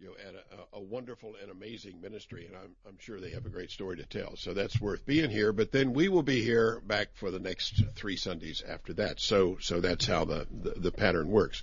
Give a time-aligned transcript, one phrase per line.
[0.00, 3.46] you know, at a, a, wonderful and amazing ministry, and I'm, I'm sure they have
[3.46, 4.36] a great story to tell.
[4.36, 5.52] So that's worth being here.
[5.52, 9.20] But then we will be here back for the next three Sundays after that.
[9.20, 11.62] So so that's how the the, the pattern works.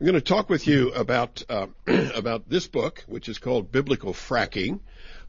[0.00, 4.14] I'm going to talk with you about uh, about this book, which is called Biblical
[4.14, 4.80] Fracking,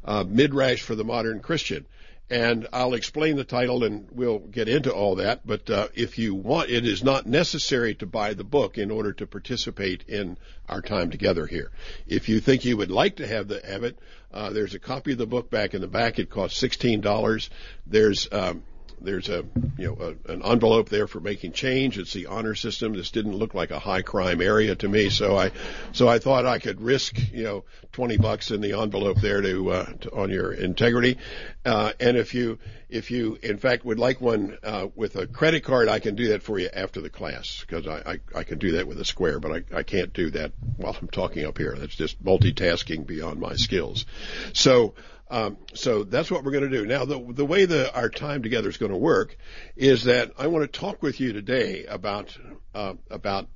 [0.05, 1.85] uh, Midrash for the Modern Christian
[2.29, 5.45] and I'll explain the title and we'll get into all that.
[5.45, 9.13] But uh, if you want, it is not necessary to buy the book in order
[9.13, 10.37] to participate in
[10.67, 11.71] our time together here.
[12.05, 13.97] If you think you would like to have the have it,
[14.33, 16.19] uh, there's a copy of the book back in the back.
[16.19, 17.49] It costs sixteen dollars.
[17.85, 18.63] There's um,
[18.99, 19.45] there's a
[19.77, 21.97] you know a, an envelope there for making change.
[21.97, 22.93] It's the honor system.
[22.93, 25.51] This didn't look like a high crime area to me, so I
[25.91, 29.71] so I thought I could risk you know twenty bucks in the envelope there to,
[29.71, 31.17] uh, to on your integrity.
[31.65, 35.63] Uh, and if you if you in fact would like one uh, with a credit
[35.63, 38.57] card, I can do that for you after the class because I, I I can
[38.57, 41.57] do that with a square, but I I can't do that while I'm talking up
[41.57, 41.75] here.
[41.77, 44.05] That's just multitasking beyond my skills.
[44.53, 44.93] So.
[45.29, 46.85] Um, so that's what we're going to do.
[46.85, 49.37] Now, the, the way that our time together is going to work
[49.75, 52.37] is that I want to talk with you today about
[52.73, 53.49] uh, about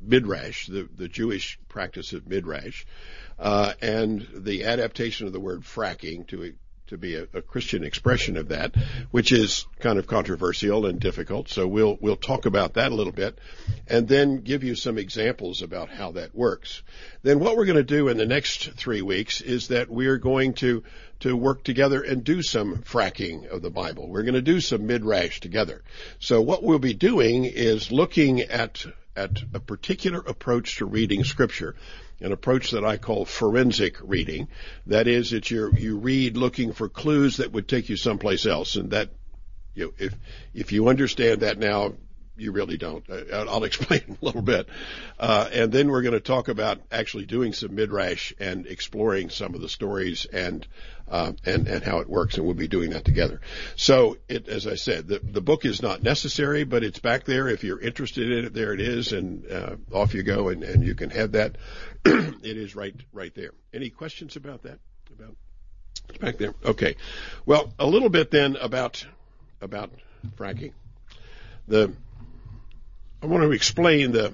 [0.00, 2.84] midrash, the, the Jewish practice of midrash,
[3.38, 6.54] uh, and the adaptation of the word fracking to
[6.88, 8.74] to be a, a, Christian expression of that,
[9.10, 11.48] which is kind of controversial and difficult.
[11.48, 13.38] So we'll we'll talk about that a little bit,
[13.86, 16.82] and then give you some examples about how that works.
[17.22, 20.54] Then what we're going to do in the next three weeks is that we're going
[20.54, 20.82] to
[21.20, 24.08] to work together and do some fracking of the Bible.
[24.08, 25.82] We're going to do some midrash together.
[26.18, 28.84] So what we'll be doing is looking at
[29.16, 31.74] at a particular approach to reading Scripture
[32.20, 34.48] an approach that I call forensic reading.
[34.86, 38.76] That is, that you you read looking for clues that would take you someplace else,
[38.76, 39.10] and that
[39.74, 40.14] you know, if
[40.54, 41.94] if you understand that now,
[42.38, 43.04] you really don't.
[43.32, 44.68] I'll explain a little bit.
[45.18, 49.54] Uh, and then we're going to talk about actually doing some midrash and exploring some
[49.54, 50.66] of the stories and,
[51.08, 52.36] uh, and, and how it works.
[52.36, 53.40] And we'll be doing that together.
[53.76, 57.48] So it, as I said, the, the book is not necessary, but it's back there.
[57.48, 59.12] If you're interested in it, there it is.
[59.12, 61.56] And, uh, off you go and, and you can have that.
[62.04, 63.50] it is right, right there.
[63.72, 64.78] Any questions about that?
[65.18, 65.36] About,
[66.20, 66.54] back there.
[66.64, 66.96] Okay.
[67.44, 69.04] Well, a little bit then about,
[69.60, 69.90] about
[70.36, 70.72] fracking.
[71.66, 71.92] The,
[73.20, 74.32] I want to explain the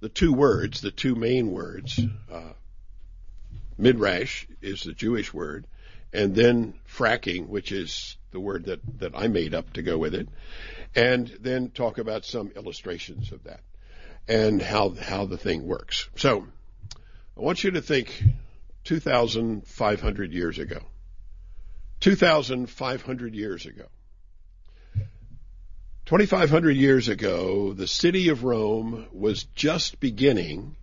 [0.00, 1.98] the two words, the two main words.
[2.30, 2.52] Uh,
[3.78, 5.66] midrash is the Jewish word,
[6.12, 10.14] and then fracking, which is the word that, that I made up to go with
[10.14, 10.28] it,
[10.94, 13.60] and then talk about some illustrations of that
[14.28, 16.08] and how how the thing works.
[16.16, 16.46] So,
[17.36, 18.22] I want you to think
[18.84, 20.80] 2,500 years ago.
[22.00, 23.86] 2,500 years ago.
[26.10, 30.74] 2,500 years ago, the city of Rome was just beginning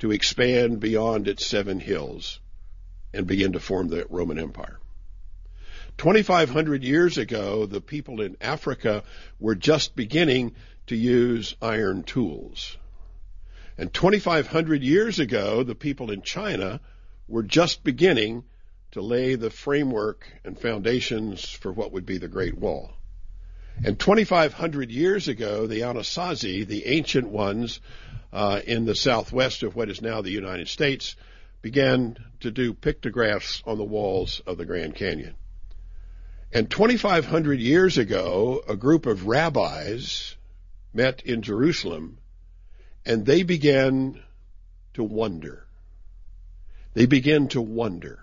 [0.00, 2.40] to expand beyond its seven hills
[3.14, 4.78] and begin to form the Roman Empire.
[5.96, 9.02] 2,500 years ago, the people in Africa
[9.40, 10.54] were just beginning
[10.88, 12.76] to use iron tools.
[13.78, 16.80] And 2,500 years ago, the people in China
[17.28, 18.44] were just beginning
[18.90, 22.92] to lay the framework and foundations for what would be the Great Wall.
[23.84, 27.80] And 2,500 years ago, the Anasazi, the ancient ones
[28.32, 31.14] uh, in the southwest of what is now the United States,
[31.60, 35.34] began to do pictographs on the walls of the Grand Canyon.
[36.52, 40.36] And 2,500 years ago, a group of rabbis
[40.94, 42.18] met in Jerusalem,
[43.04, 44.22] and they began
[44.94, 45.66] to wonder.
[46.94, 48.20] They began to wonder.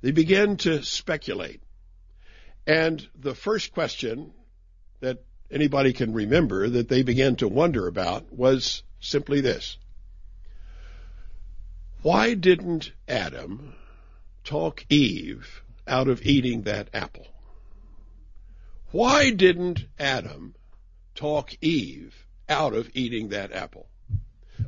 [0.00, 1.62] They began to speculate.
[2.66, 4.32] And the first question
[5.00, 9.78] that anybody can remember that they began to wonder about was simply this.
[12.02, 13.74] Why didn't Adam
[14.44, 17.26] talk Eve out of eating that apple?
[18.92, 20.54] Why didn't Adam
[21.14, 22.14] talk Eve
[22.48, 23.88] out of eating that apple?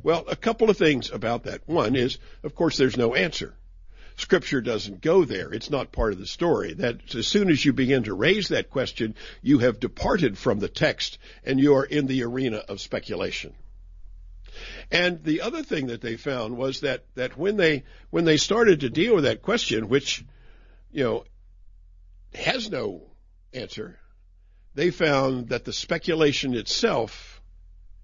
[0.03, 1.63] Well, a couple of things about that.
[1.67, 3.55] One is, of course, there's no answer.
[4.19, 5.53] Scripture doesn't go there.
[5.53, 6.75] It's not part of the story.
[6.75, 10.69] That as soon as you begin to raise that question, you have departed from the
[10.69, 13.55] text and you are in the arena of speculation.
[14.91, 18.81] And the other thing that they found was that, that when they, when they started
[18.81, 20.25] to deal with that question, which,
[20.91, 21.25] you know,
[22.35, 23.03] has no
[23.55, 24.01] answer,
[24.75, 27.41] they found that the speculation itself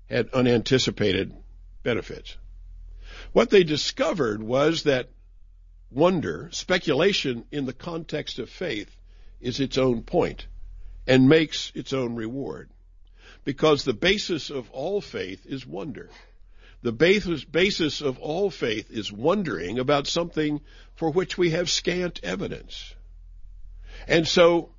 [0.09, 1.35] had unanticipated
[1.83, 2.37] benefits.
[3.33, 5.09] What they discovered was that
[5.91, 8.95] wonder, speculation in the context of faith
[9.41, 10.47] is its own point
[11.07, 12.71] and makes its own reward.
[13.45, 16.09] Because the basis of all faith is wonder.
[16.83, 20.61] The basis, basis of all faith is wondering about something
[20.97, 22.95] for which we have scant evidence.
[24.07, 24.71] And so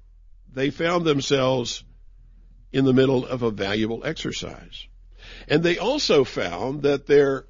[0.54, 1.84] they found themselves
[2.72, 4.88] in the middle of a valuable exercise.
[5.48, 7.46] And they also found that their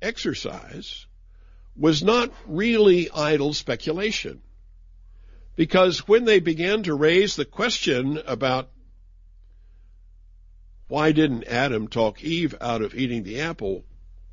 [0.00, 1.06] exercise
[1.78, 4.42] was not really idle speculation.
[5.56, 8.70] Because when they began to raise the question about
[10.88, 13.84] why didn't Adam talk Eve out of eating the apple,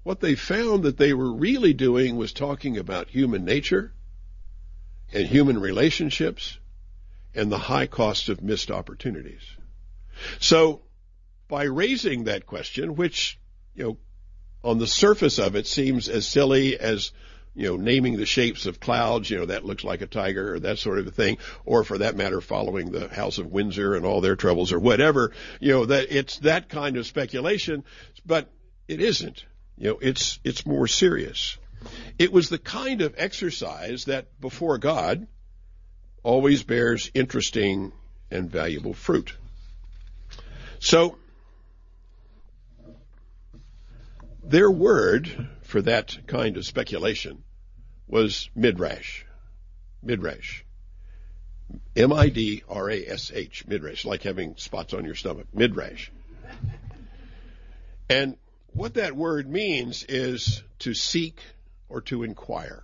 [0.03, 3.91] what they found that they were really doing was talking about human nature
[5.13, 6.57] and human relationships
[7.33, 9.41] and the high cost of missed opportunities.
[10.39, 10.81] So
[11.47, 13.39] by raising that question, which,
[13.73, 13.97] you know,
[14.63, 17.11] on the surface of it seems as silly as,
[17.55, 20.59] you know, naming the shapes of clouds, you know, that looks like a tiger or
[20.59, 24.05] that sort of a thing, or for that matter, following the House of Windsor and
[24.05, 25.31] all their troubles or whatever,
[25.61, 27.85] you know, that it's that kind of speculation,
[28.25, 28.51] but
[28.89, 29.45] it isn't.
[29.77, 31.57] You know, it's, it's more serious.
[32.19, 35.25] It was the kind of exercise that before God
[36.23, 37.93] always bears interesting
[38.29, 39.33] and valuable fruit.
[40.79, 41.17] So,
[44.43, 47.43] their word for that kind of speculation
[48.07, 49.25] was midrash.
[50.03, 50.63] Midrash.
[51.95, 53.67] M-I-D-R-A-S-H.
[53.67, 54.05] Midrash.
[54.05, 55.47] Like having spots on your stomach.
[55.53, 56.09] Midrash.
[58.09, 58.37] And
[58.73, 61.39] what that word means is to seek
[61.89, 62.83] or to inquire.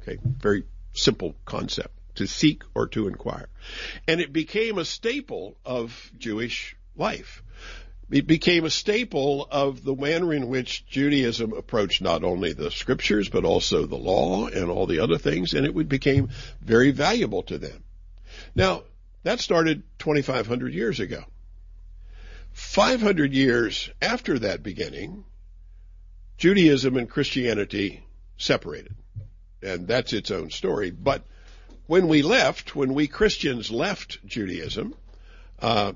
[0.00, 0.18] Okay.
[0.22, 1.94] Very simple concept.
[2.16, 3.48] To seek or to inquire.
[4.08, 7.42] And it became a staple of Jewish life.
[8.10, 13.28] It became a staple of the manner in which Judaism approached not only the scriptures,
[13.28, 16.30] but also the law and all the other things, and it became
[16.60, 17.84] very valuable to them.
[18.54, 18.82] Now,
[19.22, 21.22] that started 2,500 years ago.
[22.52, 25.24] 500 years after that beginning,
[26.36, 28.02] Judaism and Christianity
[28.38, 28.94] separated.
[29.62, 30.90] And that's its own story.
[30.90, 31.22] But
[31.86, 34.94] when we left, when we Christians left Judaism,
[35.60, 35.92] uh,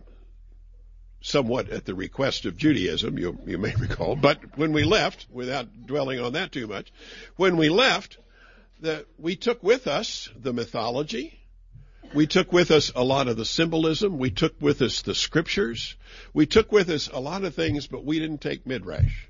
[1.24, 4.14] somewhat at the request of Judaism, you, you may recall.
[4.14, 6.92] But when we left, without dwelling on that too much,
[7.36, 8.18] when we left,
[9.18, 11.40] we took with us the mythology.
[12.12, 14.18] We took with us a lot of the symbolism.
[14.18, 15.96] We took with us the scriptures.
[16.34, 19.26] We took with us a lot of things, but we didn't take midrash.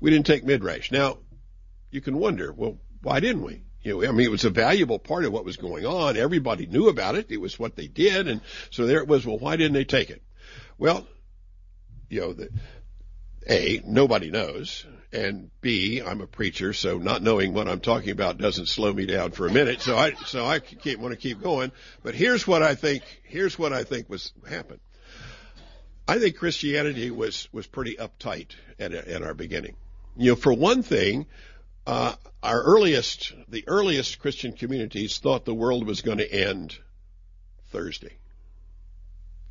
[0.00, 0.90] We didn't take midrash.
[0.90, 1.18] Now,
[1.90, 3.62] you can wonder, well, why didn't we?
[3.82, 6.16] You know, I mean, it was a valuable part of what was going on.
[6.16, 7.30] Everybody knew about it.
[7.30, 8.28] It was what they did.
[8.28, 8.40] And
[8.70, 9.26] so there it was.
[9.26, 10.22] Well, why didn't they take it?
[10.80, 11.06] Well,
[12.08, 12.48] you know, the,
[13.46, 14.86] A, nobody knows.
[15.12, 19.04] And B, I'm a preacher, so not knowing what I'm talking about doesn't slow me
[19.04, 19.82] down for a minute.
[19.82, 20.62] So I, so I
[20.96, 21.70] want to keep going.
[22.02, 24.80] But here's what I think, here's what I think was happened.
[26.08, 29.76] I think Christianity was, was pretty uptight at, at our beginning.
[30.16, 31.26] You know, for one thing,
[31.86, 36.78] uh, our earliest, the earliest Christian communities thought the world was going to end
[37.70, 38.16] Thursday,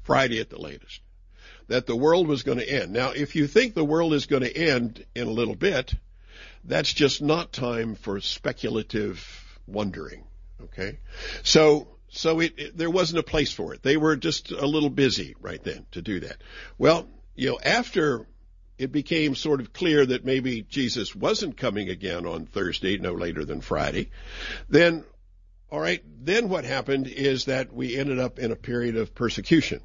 [0.02, 1.02] Friday at the latest
[1.70, 2.92] that the world was going to end.
[2.92, 5.94] Now, if you think the world is going to end in a little bit,
[6.64, 9.24] that's just not time for speculative
[9.68, 10.24] wondering.
[10.64, 11.00] Okay?
[11.44, 13.84] So, so it, it, there wasn't a place for it.
[13.84, 16.38] They were just a little busy right then to do that.
[16.80, 18.28] Well, you know, after
[18.80, 23.46] it became sort of clear that maybe Jesus wasn't coming again on Thursday, no later
[23.46, 24.10] than Friday,
[24.70, 25.04] then,
[25.72, 29.82] all right, then what happened is that we ended up in a period of persecution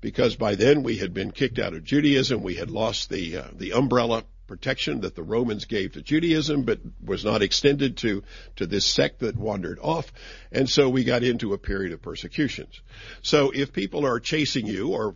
[0.00, 2.42] because by then we had been kicked out of Judaism.
[2.42, 6.78] We had lost the uh, the umbrella protection that the Romans gave to Judaism, but
[7.04, 8.22] was not extended to
[8.56, 10.12] to this sect that wandered off,
[10.52, 12.80] and so we got into a period of persecutions.
[13.22, 15.14] So if people are chasing you, or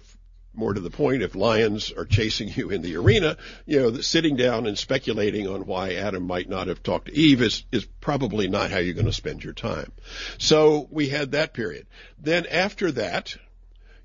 [0.53, 4.37] more to the point, if lions are chasing you in the arena, you know, sitting
[4.37, 8.49] down and speculating on why Adam might not have talked to Eve is, is probably
[8.49, 9.93] not how you're going to spend your time.
[10.39, 11.87] So we had that period.
[12.19, 13.37] Then after that,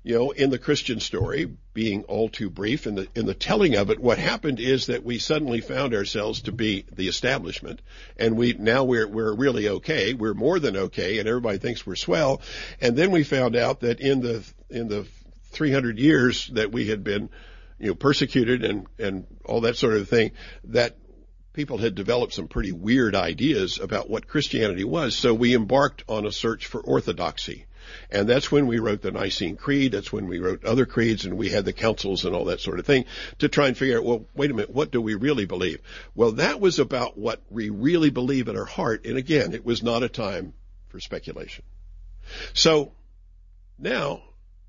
[0.06, 3.74] you know, in the Christian story, being all too brief in the in the telling
[3.74, 7.82] of it, what happened is that we suddenly found ourselves to be the establishment,
[8.16, 10.14] and we now we're we're really okay.
[10.14, 12.40] We're more than okay, and everybody thinks we're swell.
[12.80, 15.08] And then we found out that in the in the
[15.50, 17.28] 300 years that we had been,
[17.80, 20.30] you know, persecuted and and all that sort of thing,
[20.66, 20.96] that
[21.52, 25.16] people had developed some pretty weird ideas about what Christianity was.
[25.16, 27.66] So we embarked on a search for orthodoxy
[28.10, 29.92] and that's when we wrote the Nicene Creed.
[29.92, 32.78] That's when we wrote other creeds and we had the councils and all that sort
[32.78, 33.04] of thing
[33.38, 35.80] to try and figure out, well, wait a minute, what do we really believe?
[36.14, 39.04] Well, that was about what we really believe in our heart.
[39.04, 40.52] And again, it was not a time
[40.88, 41.64] for speculation.
[42.54, 42.92] So
[43.78, 44.22] now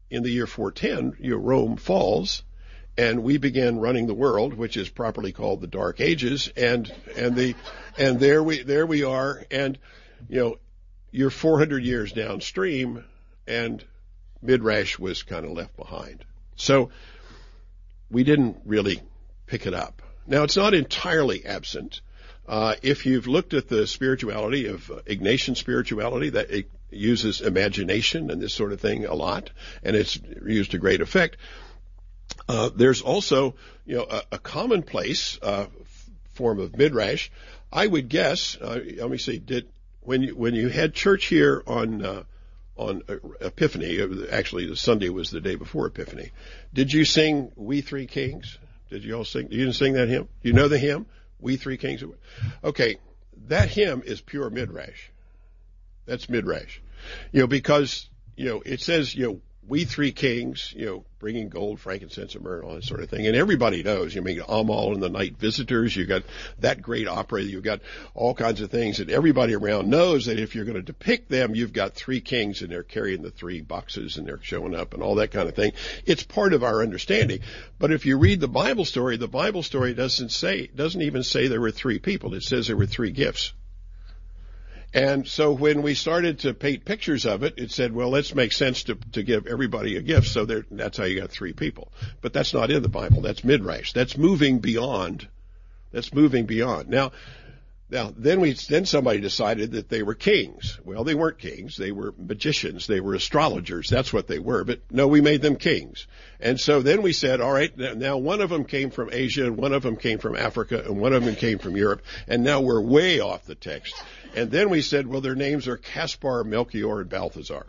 [0.09, 2.43] in the year 410, you know, Rome falls
[2.97, 7.35] and we began running the world, which is properly called the Dark Ages, and and
[7.35, 7.55] the
[7.97, 9.77] and there we there we are, and
[10.27, 10.57] you know,
[11.11, 13.03] you're 400 years downstream,
[13.47, 13.83] and
[14.41, 16.23] Midrash was kind of left behind.
[16.55, 16.89] So
[18.09, 19.01] we didn't really
[19.45, 20.01] pick it up.
[20.25, 22.01] Now it's not entirely absent.
[22.47, 28.31] Uh, if you've looked at the spirituality of uh, Ignatian spirituality, that it uses imagination
[28.31, 29.49] and this sort of thing a lot,
[29.83, 31.37] and it's used to great effect.
[32.47, 35.65] Uh, there's also, you know, a, a commonplace uh,
[36.31, 37.29] form of midrash.
[37.71, 38.55] I would guess.
[38.55, 39.39] Uh, let me see.
[39.39, 39.67] Did
[40.07, 42.23] when you when you had church here on uh,
[42.77, 43.03] on
[43.41, 43.99] Epiphany?
[44.31, 46.31] Actually, the Sunday was the day before Epiphany.
[46.73, 48.57] Did you sing "We Three Kings"?
[48.89, 49.51] Did you all sing?
[49.51, 50.29] You didn't sing that hymn?
[50.41, 51.07] You know the hymn?
[51.39, 52.03] We three kings.
[52.63, 52.97] Okay,
[53.47, 55.09] that hymn is pure midrash.
[56.05, 56.79] That's midrash.
[57.31, 61.49] You know, because, you know, it says, you know, we three kings, you know, bringing
[61.49, 63.25] gold, frankincense, and myrrh, and all that sort of thing.
[63.25, 66.23] And everybody knows, you mean, Amahl and the Night Visitors, you got
[66.59, 67.81] that great opera, you've got
[68.13, 71.55] all kinds of things, and everybody around knows that if you're going to depict them,
[71.55, 75.01] you've got three kings and they're carrying the three boxes and they're showing up and
[75.01, 75.73] all that kind of thing.
[76.05, 77.39] It's part of our understanding.
[77.79, 81.47] But if you read the Bible story, the Bible story doesn't say, doesn't even say
[81.47, 82.33] there were three people.
[82.33, 83.53] It says there were three gifts.
[84.97, 88.51] And so when we started to paint pictures of it, it said, well, let's make
[88.51, 90.25] sense to, to give everybody a gift.
[90.25, 91.91] So there, that's how you got three people.
[92.21, 93.21] But that's not in the Bible.
[93.21, 93.93] That's midrash.
[93.93, 95.27] That's moving beyond.
[95.91, 96.89] That's moving beyond.
[96.89, 97.11] Now,
[97.89, 100.77] now, then we, then somebody decided that they were kings.
[100.83, 101.77] Well, they weren't kings.
[101.77, 102.85] They were magicians.
[102.85, 103.89] They were astrologers.
[103.89, 104.65] That's what they were.
[104.65, 106.05] But no, we made them kings.
[106.41, 109.55] And so then we said, all right, now one of them came from Asia and
[109.55, 112.01] one of them came from Africa and one of them came from Europe.
[112.27, 113.95] And now we're way off the text.
[114.35, 117.67] And then we said, well, their names are Caspar, Melchior, and Balthazar.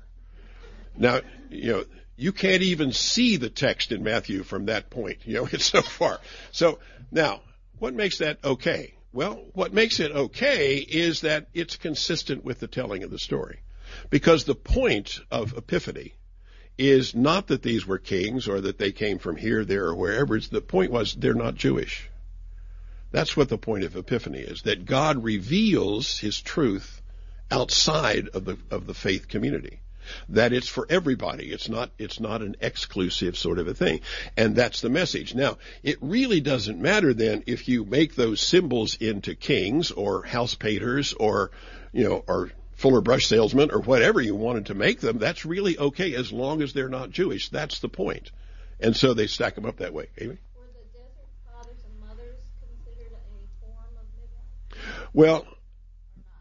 [0.96, 1.84] Now, you know,
[2.16, 5.18] you can't even see the text in Matthew from that point.
[5.24, 6.18] You know, it's so far.
[6.50, 6.80] So
[7.12, 7.40] now,
[7.78, 8.94] what makes that okay?
[9.12, 13.60] Well, what makes it okay is that it's consistent with the telling of the story.
[14.10, 16.14] Because the point of Epiphany
[16.76, 20.36] is not that these were kings or that they came from here, there, or wherever.
[20.36, 22.08] It's the point was they're not Jewish.
[23.10, 27.00] That's what the point of Epiphany is, that God reveals His truth
[27.50, 29.80] outside of the, of the faith community.
[30.28, 31.50] That it's for everybody.
[31.52, 34.00] It's not, it's not an exclusive sort of a thing.
[34.36, 35.34] And that's the message.
[35.34, 40.54] Now, it really doesn't matter then if you make those symbols into kings or house
[40.54, 41.50] painters or,
[41.92, 45.18] you know, or Fuller brush salesmen or whatever you wanted to make them.
[45.18, 47.48] That's really okay as long as they're not Jewish.
[47.48, 48.30] That's the point.
[48.78, 50.06] And so they stack them up that way.
[50.16, 50.38] Amy?
[55.12, 55.44] Well,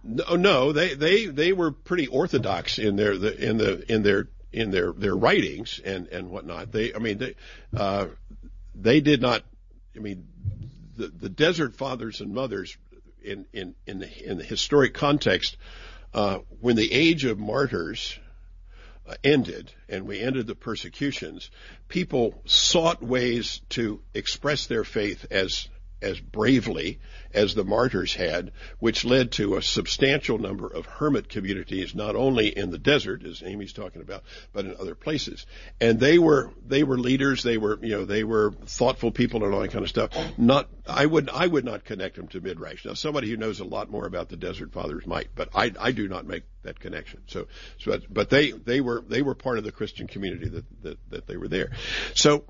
[0.08, 4.30] no, no, they they they were pretty orthodox in their the, in the in their
[4.52, 6.72] in their their writings and and whatnot.
[6.72, 7.36] They, I mean, they
[7.76, 8.08] uh,
[8.74, 9.44] they did not.
[9.96, 10.28] I mean,
[10.96, 12.78] the the desert fathers and mothers
[13.22, 15.58] in in in the in the historic context
[16.14, 18.18] uh, when the age of martyrs
[19.08, 21.52] uh, ended and we ended the persecutions,
[21.88, 25.68] people sought ways to express their faith as
[26.01, 27.00] as bravely
[27.34, 32.48] as the martyrs had, which led to a substantial number of hermit communities, not only
[32.48, 34.24] in the desert, as Amy's talking about,
[34.54, 35.46] but in other places.
[35.82, 39.54] And they were, they were leaders, they were, you know, they were thoughtful people and
[39.54, 40.12] all that kind of stuff.
[40.38, 42.86] Not, I would, I would not connect them to Midrash.
[42.86, 45.92] Now, somebody who knows a lot more about the desert fathers might, but I, I
[45.92, 47.22] do not make that connection.
[47.27, 47.48] So,
[47.80, 51.27] so, but they, they were, they were part of the Christian community that, that, that
[51.27, 51.72] they were there.
[52.13, 52.46] So,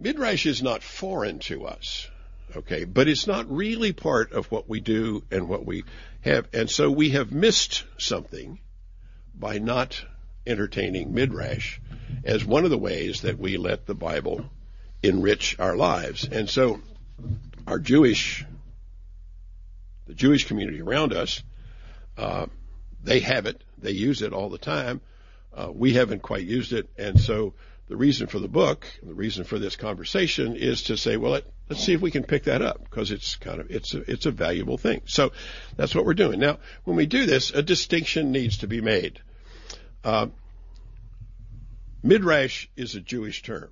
[0.00, 2.08] Midrash is not foreign to us.
[2.56, 5.84] Okay, but it's not really part of what we do and what we
[6.22, 6.48] have.
[6.52, 8.58] And so we have missed something
[9.34, 10.02] by not
[10.46, 11.78] entertaining Midrash
[12.24, 14.44] as one of the ways that we let the Bible
[15.02, 16.26] enrich our lives.
[16.26, 16.80] And so
[17.66, 18.46] our Jewish,
[20.06, 21.42] the Jewish community around us,
[22.16, 22.46] uh,
[23.02, 23.62] they have it.
[23.76, 25.00] They use it all the time.
[25.54, 26.88] Uh, we haven't quite used it.
[26.96, 27.54] And so
[27.88, 31.44] the reason for the book, the reason for this conversation is to say, well, let,
[31.70, 34.26] us see if we can pick that up because it's kind of, it's a, it's
[34.26, 35.02] a valuable thing.
[35.06, 35.32] So
[35.76, 36.38] that's what we're doing.
[36.38, 39.20] Now, when we do this, a distinction needs to be made.
[40.04, 40.28] Uh,
[42.02, 43.70] Midrash is a Jewish term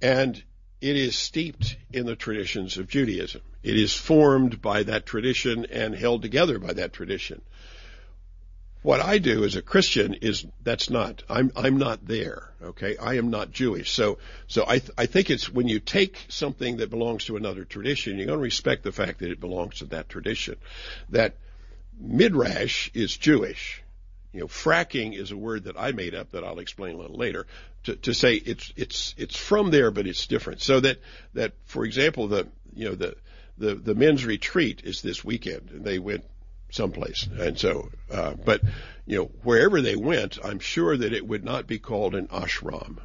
[0.00, 0.42] and
[0.80, 3.40] it is steeped in the traditions of Judaism.
[3.62, 7.40] It is formed by that tradition and held together by that tradition.
[8.86, 12.50] What I do as a Christian is that's not I'm I'm not there.
[12.62, 13.90] Okay, I am not Jewish.
[13.90, 17.64] So so I th- I think it's when you take something that belongs to another
[17.64, 20.54] tradition, you're going to respect the fact that it belongs to that tradition.
[21.08, 21.34] That
[21.98, 23.82] midrash is Jewish.
[24.32, 27.18] You know, fracking is a word that I made up that I'll explain a little
[27.18, 27.48] later
[27.86, 30.62] to, to say it's it's it's from there, but it's different.
[30.62, 30.98] So that
[31.34, 33.16] that for example, the you know the
[33.58, 36.22] the the men's retreat is this weekend, and they went
[36.70, 38.62] someplace, and so uh, but
[39.06, 42.98] you know wherever they went, I'm sure that it would not be called an ashram.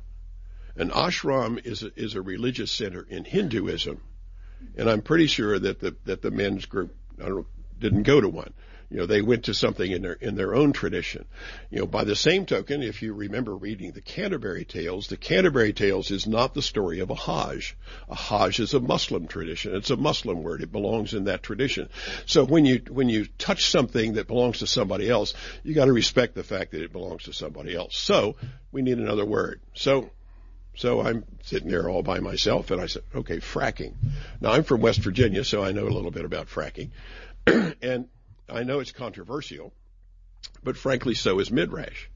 [0.76, 4.02] An ashram is a, is a religious center in Hinduism,
[4.76, 7.46] and I'm pretty sure that the that the men's group I don't know,
[7.80, 8.54] didn't go to one.
[8.92, 11.24] You know, they went to something in their in their own tradition.
[11.70, 15.72] You know, by the same token, if you remember reading the Canterbury Tales, the Canterbury
[15.72, 17.78] Tales is not the story of a Hajj.
[18.10, 19.74] A Hajj is a Muslim tradition.
[19.76, 20.62] It's a Muslim word.
[20.62, 21.88] It belongs in that tradition.
[22.26, 25.94] So when you when you touch something that belongs to somebody else, you got to
[25.94, 27.96] respect the fact that it belongs to somebody else.
[27.96, 28.36] So
[28.74, 29.62] we need another word.
[29.74, 30.10] So
[30.76, 33.94] so I'm sitting there all by myself and I said, okay, fracking.
[34.42, 36.90] Now I'm from West Virginia, so I know a little bit about fracking.
[37.82, 38.10] and
[38.52, 39.74] I know it's controversial,
[40.64, 42.08] but frankly, so is Midrash.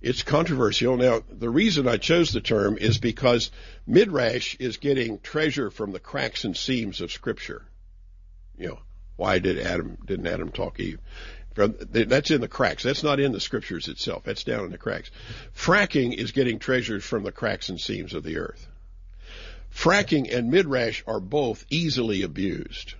[0.00, 0.96] It's controversial.
[0.96, 3.50] Now, the reason I chose the term is because
[3.86, 7.64] Midrash is getting treasure from the cracks and seams of Scripture.
[8.58, 8.78] You know,
[9.16, 11.00] why did Adam, didn't Adam talk Eve?
[11.54, 12.82] That's in the cracks.
[12.82, 14.24] That's not in the scriptures itself.
[14.24, 15.10] That's down in the cracks.
[15.56, 18.68] Fracking is getting treasures from the cracks and seams of the earth.
[19.74, 22.94] Fracking and midrash are both easily abused.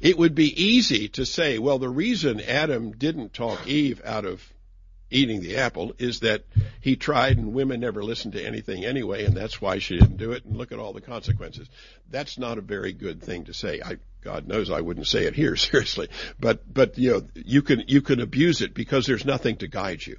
[0.00, 4.42] It would be easy to say, well, the reason Adam didn't talk Eve out of
[5.10, 6.44] eating the apple is that
[6.80, 10.32] he tried and women never listened to anything anyway and that's why she didn't do
[10.32, 11.68] it and look at all the consequences.
[12.10, 13.80] That's not a very good thing to say.
[13.80, 16.08] I God knows I wouldn't say it here seriously.
[16.40, 20.04] But but you know you can you can abuse it because there's nothing to guide
[20.04, 20.18] you.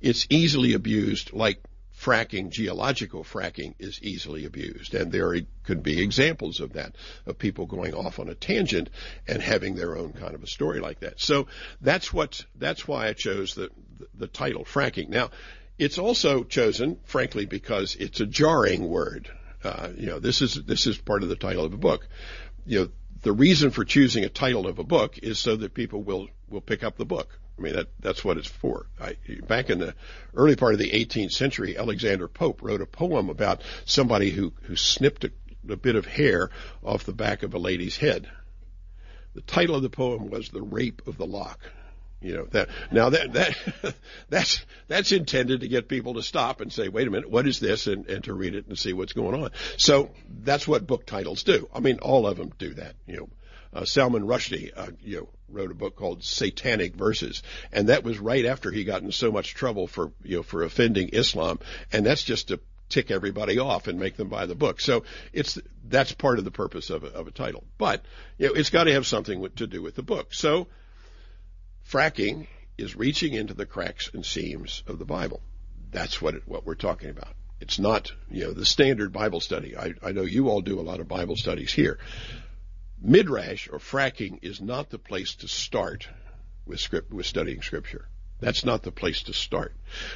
[0.00, 1.62] It's easily abused like
[1.98, 4.94] fracking, geological fracking is easily abused.
[4.94, 5.34] And there
[5.64, 8.90] could be examples of that, of people going off on a tangent
[9.26, 11.20] and having their own kind of a story like that.
[11.20, 11.46] So
[11.80, 13.70] that's what, that's why I chose the,
[14.14, 15.08] the title, fracking.
[15.08, 15.30] Now,
[15.78, 19.30] it's also chosen, frankly, because it's a jarring word.
[19.64, 22.06] Uh, you know, this is, this is part of the title of the book.
[22.66, 22.88] You know,
[23.22, 26.60] the reason for choosing a title of a book is so that people will, will
[26.60, 27.38] pick up the book.
[27.58, 28.86] I mean, that, that's what it's for.
[29.00, 29.16] I,
[29.46, 29.94] back in the
[30.34, 34.76] early part of the 18th century, Alexander Pope wrote a poem about somebody who, who
[34.76, 35.32] snipped a,
[35.68, 36.50] a bit of hair
[36.84, 38.28] off the back of a lady's head.
[39.34, 41.60] The title of the poem was The Rape of the Lock.
[42.22, 43.94] You know that now that that
[44.30, 47.60] that's that's intended to get people to stop and say, wait a minute, what is
[47.60, 49.50] this, and, and to read it and see what's going on.
[49.76, 50.10] So
[50.42, 51.68] that's what book titles do.
[51.74, 52.94] I mean, all of them do that.
[53.06, 53.28] You know,
[53.74, 58.18] uh, Salman Rushdie, uh, you know, wrote a book called Satanic Verses, and that was
[58.18, 61.58] right after he got in so much trouble for you know for offending Islam,
[61.92, 64.80] and that's just to tick everybody off and make them buy the book.
[64.80, 68.04] So it's that's part of the purpose of a, of a title, but
[68.38, 70.34] you know it's got to have something to do with the book.
[70.34, 70.68] So
[71.88, 72.46] fracking
[72.78, 75.40] is reaching into the cracks and seams of the Bible.
[75.90, 77.34] That's what it, what we're talking about.
[77.60, 79.76] It's not, you know, the standard Bible study.
[79.76, 81.98] I, I know you all do a lot of Bible studies here.
[83.00, 86.08] Midrash or fracking is not the place to start
[86.64, 88.08] with script, with studying scripture.
[88.40, 89.74] That's not the place to start.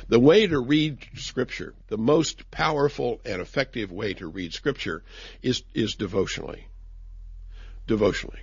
[0.08, 5.02] The way to read scripture, the most powerful and effective way to read scripture
[5.42, 6.66] is, is devotionally.
[7.86, 8.40] Devotionally.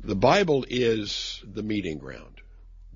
[0.00, 2.40] The Bible is the meeting ground.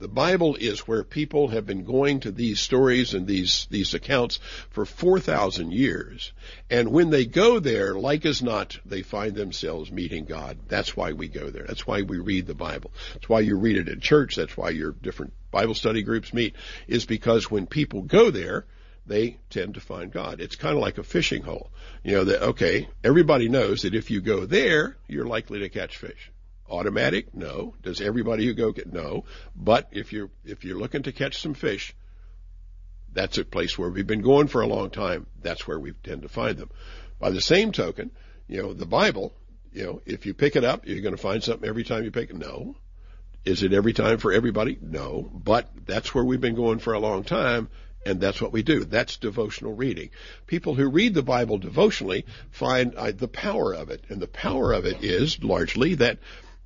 [0.02, 4.40] The Bible is where people have been going to these stories and these, these accounts
[4.70, 6.32] for 4,000 years.
[6.68, 10.58] And when they go there, like as not, they find themselves meeting God.
[10.66, 11.66] That's why we go there.
[11.68, 12.90] That's why we read the Bible.
[13.14, 14.34] That's why you read it in church.
[14.34, 16.56] That's why your different Bible study groups meet,
[16.88, 18.64] is because when people go there,
[19.06, 20.40] they tend to find God.
[20.40, 21.70] It's kind of like a fishing hole.
[22.02, 25.96] You know that, okay, everybody knows that if you go there, you're likely to catch
[25.96, 26.31] fish
[26.72, 27.34] automatic?
[27.34, 27.74] No.
[27.82, 29.24] Does everybody who go get no?
[29.54, 31.94] But if you're if you're looking to catch some fish,
[33.12, 35.26] that's a place where we've been going for a long time.
[35.40, 36.70] That's where we tend to find them.
[37.20, 38.10] By the same token,
[38.48, 39.34] you know, the Bible,
[39.72, 42.10] you know, if you pick it up, you're going to find something every time you
[42.10, 42.36] pick it.
[42.36, 42.76] No.
[43.44, 44.78] Is it every time for everybody?
[44.80, 45.30] No.
[45.32, 47.68] But that's where we've been going for a long time.
[48.04, 48.84] And that's what we do.
[48.84, 50.10] That's devotional reading.
[50.46, 54.04] People who read the Bible devotionally find uh, the power of it.
[54.08, 56.18] And the power of it is largely that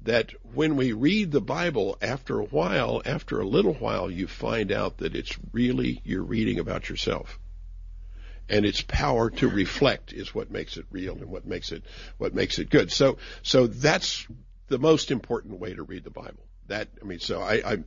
[0.02, 4.70] that when we read the Bible, after a while, after a little while, you find
[4.70, 7.38] out that it's really, you're reading about yourself.
[8.48, 11.82] And its power to reflect is what makes it real and what makes it,
[12.18, 12.92] what makes it good.
[12.92, 14.26] So, so that's
[14.68, 16.44] the most important way to read the Bible.
[16.68, 17.78] That, I mean, so I, I,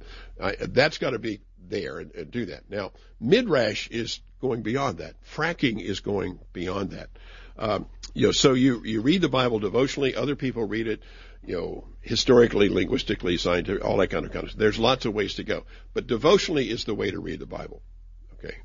[0.42, 2.70] I that's got to be there and, and do that.
[2.70, 5.16] Now, midrash is going beyond that.
[5.24, 7.10] Fracking is going beyond that.
[7.58, 11.02] Um, you know, so you, you read the Bible devotionally, other people read it
[11.50, 14.56] you know, historically, linguistically, scientific, all that kind of of.
[14.56, 15.64] There's lots of ways to go,
[15.96, 17.82] but devotionally is the way to read the Bible.
[18.34, 18.56] Okay.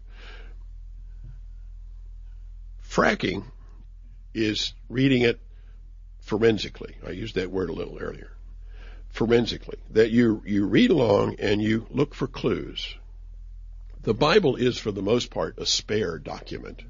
[2.86, 3.44] Fracking
[4.34, 5.40] is reading it
[6.20, 6.94] forensically.
[7.06, 8.30] I used that word a little earlier.
[9.08, 12.94] Forensically, that you you read along and you look for clues.
[14.02, 16.82] The Bible is, for the most part, a spare document.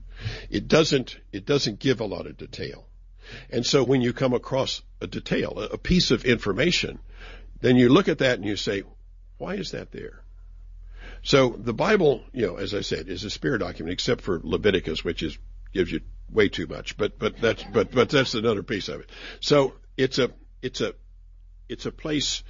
[0.50, 2.84] It doesn't it doesn't give a lot of detail.
[3.50, 6.98] And so when you come across a detail, a piece of information,
[7.60, 8.82] then you look at that and you say,
[9.38, 10.22] why is that there?
[11.22, 15.04] So the Bible, you know, as I said, is a spirit document except for Leviticus,
[15.04, 15.38] which is
[15.72, 16.96] gives you way too much.
[16.96, 19.10] But but that's but but that's another piece of it.
[19.40, 20.94] So it's a it's a
[21.68, 22.42] it's a place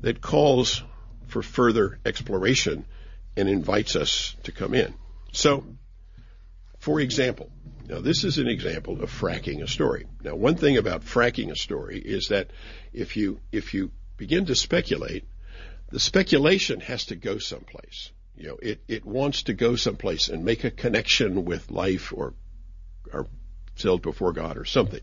[0.00, 0.82] that calls
[1.26, 2.86] for further exploration
[3.36, 4.94] and invites us to come in.
[5.32, 5.64] So,
[6.84, 7.50] for example,
[7.88, 10.04] now this is an example of fracking a story.
[10.22, 12.50] Now, one thing about fracking a story is that
[12.92, 15.24] if you if you begin to speculate,
[15.88, 18.10] the speculation has to go someplace.
[18.36, 22.34] You know, it, it wants to go someplace and make a connection with life or
[23.10, 23.28] or
[23.76, 25.00] self before God or something.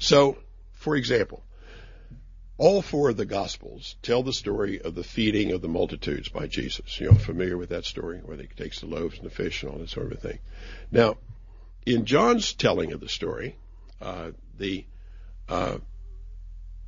[0.00, 0.36] So,
[0.72, 1.42] for example,
[2.62, 6.46] all four of the Gospels tell the story of the feeding of the multitudes by
[6.46, 7.00] Jesus.
[7.00, 9.72] You know, familiar with that story where he takes the loaves and the fish and
[9.72, 10.38] all that sort of thing.
[10.92, 11.16] Now,
[11.84, 13.56] in John's telling of the story,
[14.00, 14.84] uh, the
[15.48, 15.78] uh,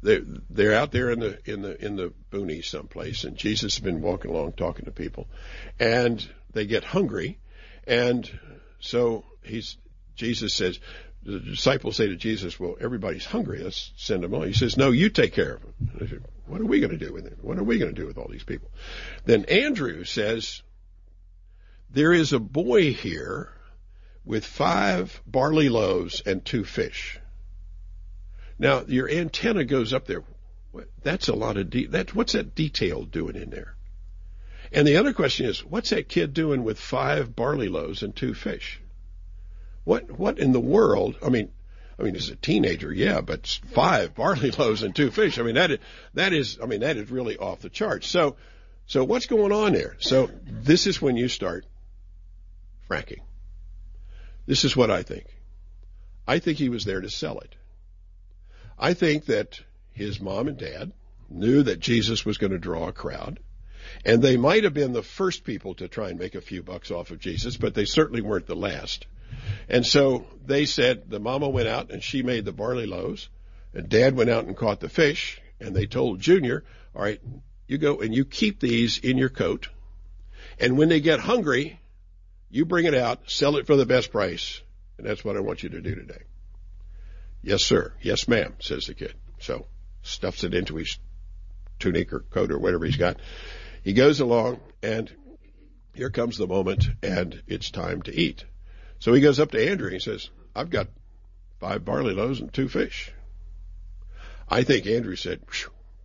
[0.00, 3.82] they're, they're out there in the in the in the boonies someplace, and Jesus has
[3.82, 5.26] been walking along talking to people,
[5.80, 7.40] and they get hungry,
[7.84, 8.30] and
[8.78, 9.76] so he's
[10.14, 10.78] Jesus says,
[11.24, 13.62] the disciples say to Jesus, "Well, everybody's hungry.
[13.62, 16.66] Let's send them on." He says, "No, you take care of them." Said, what are
[16.66, 17.38] we going to do with it?
[17.40, 18.70] What are we going to do with all these people?
[19.24, 20.62] Then Andrew says,
[21.90, 23.50] "There is a boy here
[24.24, 27.18] with five barley loaves and two fish."
[28.58, 30.22] Now your antenna goes up there.
[31.02, 32.14] That's a lot of de- that.
[32.14, 33.76] What's that detail doing in there?
[34.72, 38.34] And the other question is, what's that kid doing with five barley loaves and two
[38.34, 38.80] fish?
[39.84, 41.16] What what in the world?
[41.22, 41.50] I mean,
[41.98, 45.38] I mean, as a teenager, yeah, but five barley loaves and two fish.
[45.38, 45.78] I mean, that is
[46.14, 46.58] that is.
[46.62, 48.08] I mean, that is really off the charts.
[48.08, 48.36] So,
[48.86, 49.96] so what's going on there?
[49.98, 51.66] So this is when you start
[52.88, 53.20] fracking.
[54.46, 55.26] This is what I think.
[56.26, 57.54] I think he was there to sell it.
[58.78, 59.60] I think that
[59.92, 60.92] his mom and dad
[61.30, 63.38] knew that Jesus was going to draw a crowd.
[64.04, 66.90] And they might have been the first people to try and make a few bucks
[66.90, 69.06] off of Jesus, but they certainly weren't the last.
[69.68, 73.28] And so they said the mama went out and she made the barley loaves,
[73.72, 77.20] and dad went out and caught the fish, and they told Junior, all right,
[77.66, 79.68] you go and you keep these in your coat,
[80.58, 81.80] and when they get hungry,
[82.50, 84.60] you bring it out, sell it for the best price,
[84.98, 86.22] and that's what I want you to do today.
[87.42, 87.92] Yes, sir.
[88.00, 89.14] Yes, ma'am, says the kid.
[89.40, 89.66] So
[90.02, 90.98] stuffs it into his
[91.78, 93.16] tunic or coat or whatever he's got.
[93.84, 95.14] He goes along and
[95.94, 98.44] here comes the moment and it's time to eat.
[98.98, 100.88] So he goes up to Andrew and he says, I've got
[101.60, 103.12] five barley loaves and two fish.
[104.48, 105.42] I think Andrew said,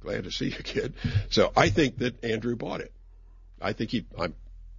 [0.01, 0.93] glad to see you, kid.
[1.29, 2.91] So I think that Andrew bought it.
[3.61, 4.35] I think he, I'm,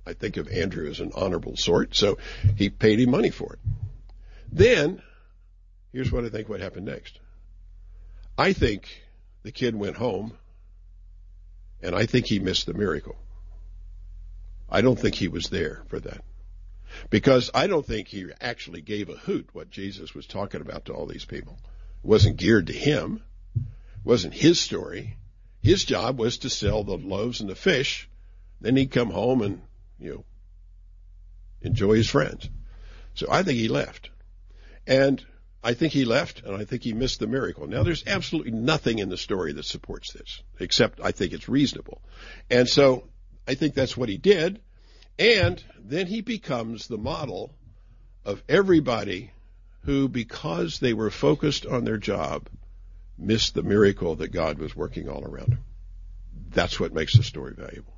[0.06, 2.18] I think of Andrew as an honorable sort, so
[2.56, 3.58] he paid him money for it.
[4.52, 5.02] Then,
[5.92, 7.18] here's what I think what happened next.
[8.36, 8.88] I think
[9.42, 10.32] the kid went home,
[11.82, 13.16] and I think he missed the miracle.
[14.68, 16.22] I don't think he was there for that.
[17.08, 20.92] Because I don't think he actually gave a hoot what Jesus was talking about to
[20.92, 21.58] all these people.
[22.02, 23.22] It wasn't geared to him.
[23.56, 23.62] It
[24.04, 25.16] wasn't his story.
[25.62, 28.08] His job was to sell the loaves and the fish.
[28.60, 29.62] Then he'd come home and,
[29.98, 30.24] you know,
[31.62, 32.48] enjoy his friends.
[33.14, 34.10] So I think he left.
[34.86, 35.24] And
[35.62, 37.66] I think he left and I think he missed the miracle.
[37.66, 42.00] Now there's absolutely nothing in the story that supports this, except I think it's reasonable.
[42.50, 43.04] And so
[43.46, 44.60] I think that's what he did.
[45.18, 47.54] And then he becomes the model
[48.24, 49.32] of everybody
[49.82, 52.48] who, because they were focused on their job,
[53.18, 55.64] missed the miracle that God was working all around them.
[56.50, 57.94] That's what makes the story valuable.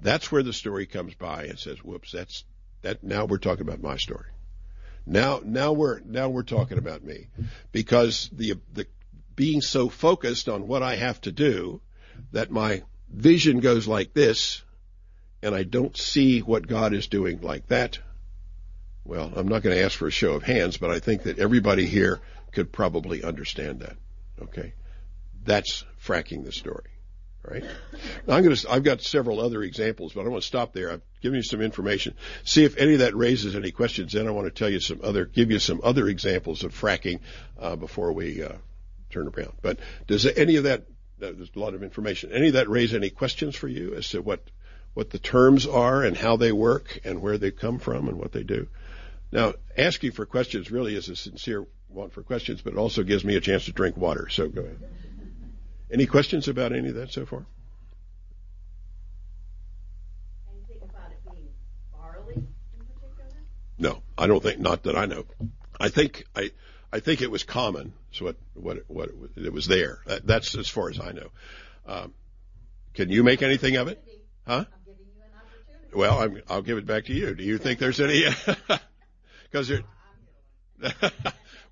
[0.00, 2.44] That's where the story comes by and says, whoops, that's,
[2.82, 4.26] that, now we're talking about my story.
[5.06, 7.28] Now, now we're, now we're talking about me.
[7.72, 8.86] Because the, the,
[9.36, 11.80] being so focused on what I have to do
[12.32, 14.62] that my vision goes like this
[15.42, 17.98] and I don't see what God is doing like that,
[19.04, 21.38] well, I'm not going to ask for a show of hands, but I think that
[21.38, 22.20] everybody here
[22.52, 23.96] could probably understand that.
[24.40, 24.72] Okay?
[25.44, 26.93] That's fracking the story.
[27.46, 27.62] Right?
[28.26, 30.90] Now I'm going to, I've got several other examples, but I want to stop there.
[30.90, 32.14] I've given you some information.
[32.44, 34.12] See if any of that raises any questions.
[34.12, 37.20] Then I want to tell you some other, give you some other examples of fracking,
[37.60, 38.54] uh, before we, uh,
[39.10, 39.52] turn around.
[39.60, 40.84] But does any of that
[41.18, 42.32] there's a lot of information.
[42.32, 44.40] Any of that raise any questions for you as to what
[44.94, 48.32] what the terms are and how they work and where they come from and what
[48.32, 48.68] they do?
[49.32, 53.24] Now, asking for questions really is a sincere want for questions, but it also gives
[53.24, 54.28] me a chance to drink water.
[54.28, 54.78] So go ahead.
[55.90, 57.44] Any questions about any of that so far?
[60.52, 61.48] Anything about it being
[61.92, 62.46] barley in
[62.86, 63.40] particular?
[63.78, 64.60] No, I don't think.
[64.60, 65.24] Not that I know.
[65.78, 66.50] I think I
[66.92, 67.92] I think it was common.
[68.12, 70.00] So what what what it was there.
[70.06, 71.30] That, that's as far as I know.
[71.86, 72.14] Um,
[72.94, 74.02] can you make anything of it?
[74.46, 74.52] Huh?
[74.52, 75.96] I'm giving you an opportunity.
[75.96, 77.34] Well, I'm, I'll give it back to you.
[77.34, 78.24] Do you think there's any?
[79.54, 79.82] Because there.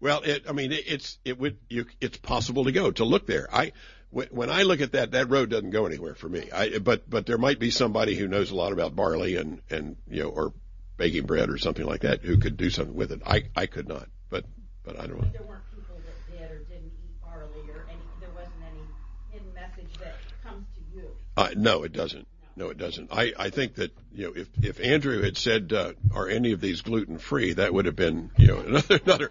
[0.00, 3.26] well, it, I mean, it, it's it would you, it's possible to go to look
[3.26, 3.48] there.
[3.52, 3.72] I
[4.12, 6.50] when, when I look at that, that road doesn't go anywhere for me.
[6.52, 9.96] I but but there might be somebody who knows a lot about barley and and
[10.06, 10.52] you know or
[10.98, 13.22] baking bread or something like that who could do something with it.
[13.26, 14.44] I I could not, but
[14.84, 15.28] but I don't know.
[15.32, 18.82] There weren't people that did or didn't eat barley or any, there wasn't any
[19.30, 21.08] hidden message that comes to you.
[21.36, 22.28] Uh, no, it doesn't.
[22.54, 23.10] No, it doesn't.
[23.10, 26.60] I, I think that you know if if Andrew had said uh, are any of
[26.60, 29.30] these gluten free, that would have been you know another another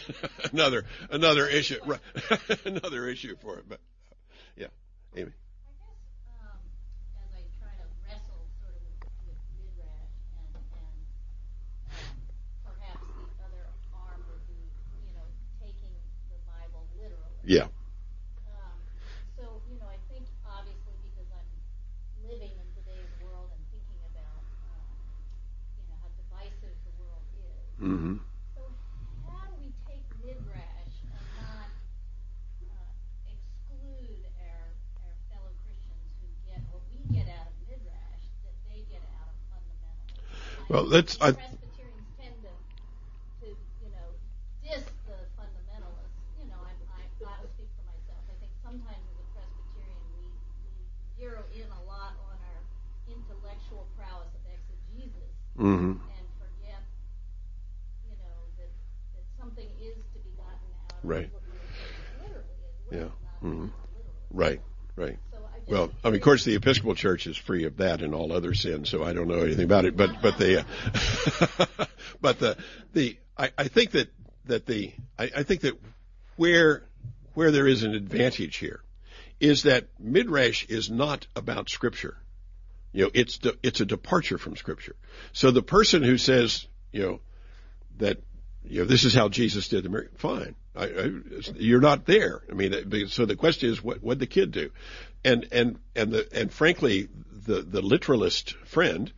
[0.52, 1.80] another another issue
[2.64, 3.64] another issue for it.
[3.68, 3.80] But
[5.14, 5.32] Amy.
[5.68, 6.00] I guess
[6.40, 6.60] um,
[7.20, 10.98] as I try to wrestle sort of with, with midrash and, and
[11.92, 12.16] um,
[12.64, 14.62] perhaps the other arm would be,
[15.04, 15.28] you know,
[15.60, 15.92] taking
[16.32, 17.36] the Bible literally.
[17.44, 17.68] Yeah.
[18.48, 18.78] Um,
[19.36, 21.50] so, you know, I think obviously because I'm
[22.24, 24.88] living in today's world and thinking about, um,
[25.76, 27.68] you know, how divisive the world is.
[27.84, 28.16] Mm-hmm.
[28.56, 28.62] So
[29.28, 31.68] how do we take midrash and not
[32.64, 32.92] uh,
[33.28, 34.70] exclude our
[35.02, 39.34] our fellow Christians who get what we get out of midrash that they get out
[39.34, 40.61] of fundamentals?
[40.72, 42.48] Well, let's- I- Presbyterians tend to,
[43.44, 43.46] to
[43.84, 44.08] you know,
[44.64, 46.16] diss the fundamentalists.
[46.40, 48.24] You know, I, I, I'll speak for myself.
[48.32, 50.32] I think sometimes as a Presbyterian we,
[50.64, 50.72] we
[51.20, 52.60] zero in a lot on our
[53.04, 55.28] intellectual prowess of exegesis
[55.60, 56.00] Mm-hmm.
[56.08, 56.80] and forget,
[58.08, 58.72] you know, that,
[59.12, 60.56] that something is to be gotten
[60.88, 61.28] out of Right.
[61.28, 61.68] at things
[62.16, 62.48] literally
[62.88, 63.12] Yeah.
[63.44, 63.68] Mhm.
[63.92, 64.24] literally.
[64.32, 64.60] Right.
[64.96, 65.18] Right.
[65.66, 68.54] Well, I mean, of course, the Episcopal Church is free of that and all other
[68.54, 69.96] sins, so I don't know anything about it.
[69.96, 71.86] But but the uh,
[72.20, 72.56] but the
[72.92, 74.12] the I, I think that
[74.46, 75.74] that the I, I think that
[76.36, 76.82] where
[77.34, 78.82] where there is an advantage here
[79.40, 82.16] is that midrash is not about Scripture.
[82.92, 84.96] You know, it's de, it's a departure from Scripture.
[85.32, 87.20] So the person who says, you know,
[87.98, 88.18] that
[88.64, 90.54] you know this is how Jesus did the miracle, fine.
[90.74, 91.10] I, I,
[91.56, 92.42] you're not there.
[92.50, 94.70] I mean, so the question is, what what the kid do?
[95.24, 97.08] And and and the and frankly,
[97.46, 99.12] the the literalist friend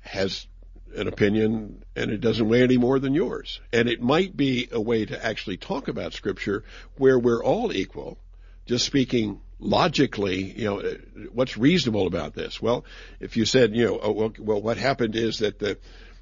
[0.00, 0.46] has
[0.94, 3.60] an opinion, and it doesn't weigh any more than yours.
[3.72, 6.64] And it might be a way to actually talk about Scripture
[6.96, 8.18] where we're all equal,
[8.66, 10.82] just speaking logically, you know,
[11.32, 12.60] what's reasonable about this?
[12.60, 12.84] Well,
[13.20, 15.78] if you said, you know, oh, well, well, what happened is that the,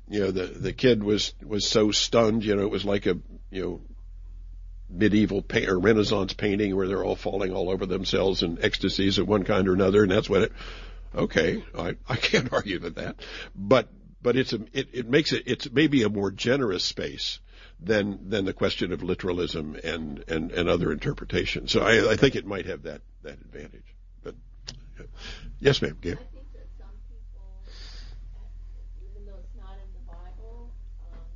[0.08, 3.18] you know, the the kid was was so stunned, you know, it was like a,
[3.50, 3.80] you know,
[4.94, 9.28] medieval paint or Renaissance painting where they're all falling all over themselves in ecstasies of
[9.28, 10.52] one kind or another, and that's what it.
[11.14, 13.16] Okay, I I can't argue with that,
[13.54, 13.88] but
[14.22, 17.38] but it's a it, it makes it it's maybe a more generous space
[17.80, 21.72] than than the question of literalism and and and other interpretations.
[21.72, 23.84] So I I think it might have that that advantage.
[24.22, 24.34] But
[25.60, 26.18] yes, ma'am, Gabe.
[26.18, 27.62] I think that some people,
[28.36, 28.46] uh,
[29.10, 30.70] even though it's not in the Bible,
[31.10, 31.26] um,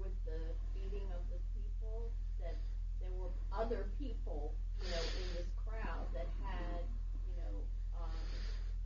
[0.00, 2.56] with the feeding of the people, that
[3.00, 6.84] there were other people, you know, in this crowd that had,
[7.26, 7.54] you know,
[7.96, 8.26] um,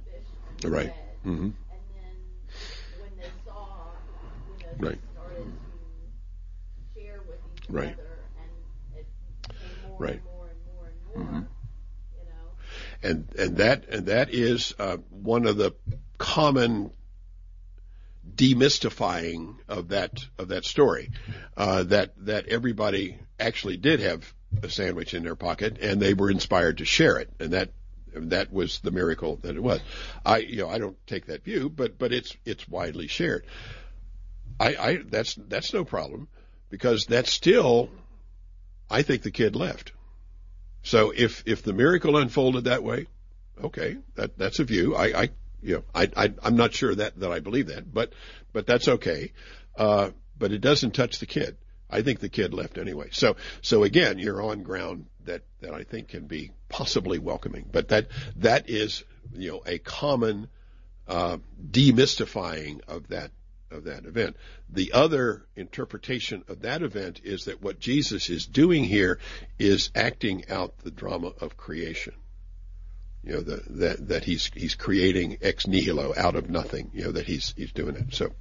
[0.05, 0.13] fish and Right.
[0.13, 0.13] bread.
[0.13, 0.52] hmm And then when they saw,
[4.79, 4.99] Right.
[7.57, 7.97] each Right.
[9.99, 10.21] Right.
[11.15, 12.49] you know.
[13.03, 15.73] and and that and that is uh, one of the
[16.19, 16.91] common
[18.35, 21.11] demystifying of that of that story
[21.57, 26.31] uh, that that everybody actually did have a sandwich in their pocket and they were
[26.31, 27.71] inspired to share it and that
[28.15, 29.81] that was the miracle that it was
[30.25, 33.45] I you know I don't take that view but but it's it's widely shared
[34.61, 36.29] I, I that's that's no problem
[36.71, 37.91] because that's still
[38.91, 39.93] I think the kid left
[40.83, 43.07] so if if the miracle unfolded that way,
[43.63, 44.95] okay, that that's a view.
[44.95, 45.29] I, I
[45.63, 48.13] you know I, I I'm not sure that that I believe that, but
[48.53, 49.33] but that's okay.
[49.77, 51.57] Uh, but it doesn't touch the kid.
[51.93, 53.09] I think the kid left anyway.
[53.13, 57.69] So so again, you're on ground that that I think can be possibly welcoming.
[57.71, 60.49] But that that is you know a common
[61.09, 61.39] uh,
[61.71, 63.31] demystifying of that
[63.71, 64.37] of that event.
[64.71, 69.19] The other interpretation of that event is that what Jesus is doing here
[69.59, 72.15] is acting out the drama of creation.
[73.25, 76.91] you know, the, that that he's he's creating ex nihilo out of nothing.
[76.95, 78.15] You know that he's he's doing it.
[78.15, 78.33] So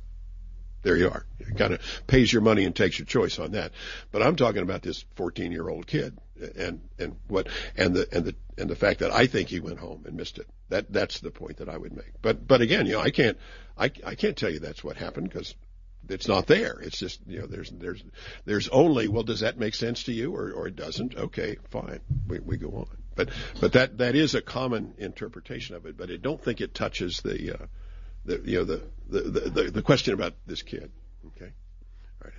[0.84, 1.26] there you are.
[1.39, 3.72] It kind of pays your money and takes your choice on that.
[4.12, 6.17] But I'm talking about this 14 year old kid
[6.56, 9.80] and and what and the and the and the fact that I think he went
[9.80, 10.48] home and missed it.
[10.70, 12.13] That that's the point that I would make.
[12.22, 13.38] But but again, you know, I can't
[13.78, 15.56] I I can't tell you that's what happened because
[16.10, 16.80] it's not there.
[16.82, 18.04] It's just you know there's there's
[18.46, 21.15] there's only well does that make sense to you or or it doesn't?
[21.15, 22.02] Okay, fine.
[22.28, 22.98] We we go on.
[23.15, 25.98] But but that that is a common interpretation of it.
[25.98, 27.65] But I don't think it touches the uh,
[28.26, 30.92] the you know the the, the the question about this kid.
[31.36, 31.52] Okay,
[32.22, 32.34] all right.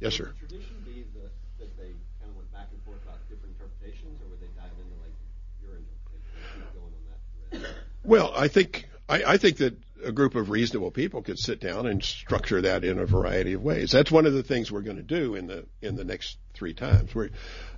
[0.00, 0.32] Yes, sir.
[0.38, 4.28] Tradition be that, that they kind of went back and forth about different interpretations, or
[4.30, 5.14] would they dive into like
[5.62, 7.20] your interpretation and keep going on that
[7.60, 7.76] thread?
[8.04, 11.86] Well, I think I, I think that a group of reasonable people could sit down
[11.86, 13.90] and structure that in a variety of ways.
[13.90, 16.74] That's one of the things we're going to do in the in the next three
[16.74, 17.14] times.
[17.14, 17.30] We're,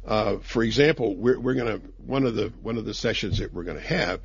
[0.04, 3.52] uh, for example, we're, we're going to one of the one of the sessions that
[3.52, 4.20] we're going to have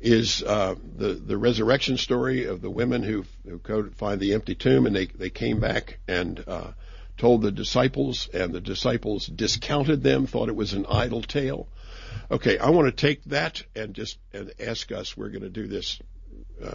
[0.00, 4.54] is uh, the the resurrection story of the women who who go find the empty
[4.54, 6.72] tomb and they they came back and uh,
[7.16, 11.68] told the disciples and the disciples discounted them, thought it was an idle tale.
[12.30, 15.16] Okay, I want to take that and just and ask us.
[15.16, 16.00] We're going to do this
[16.64, 16.74] uh,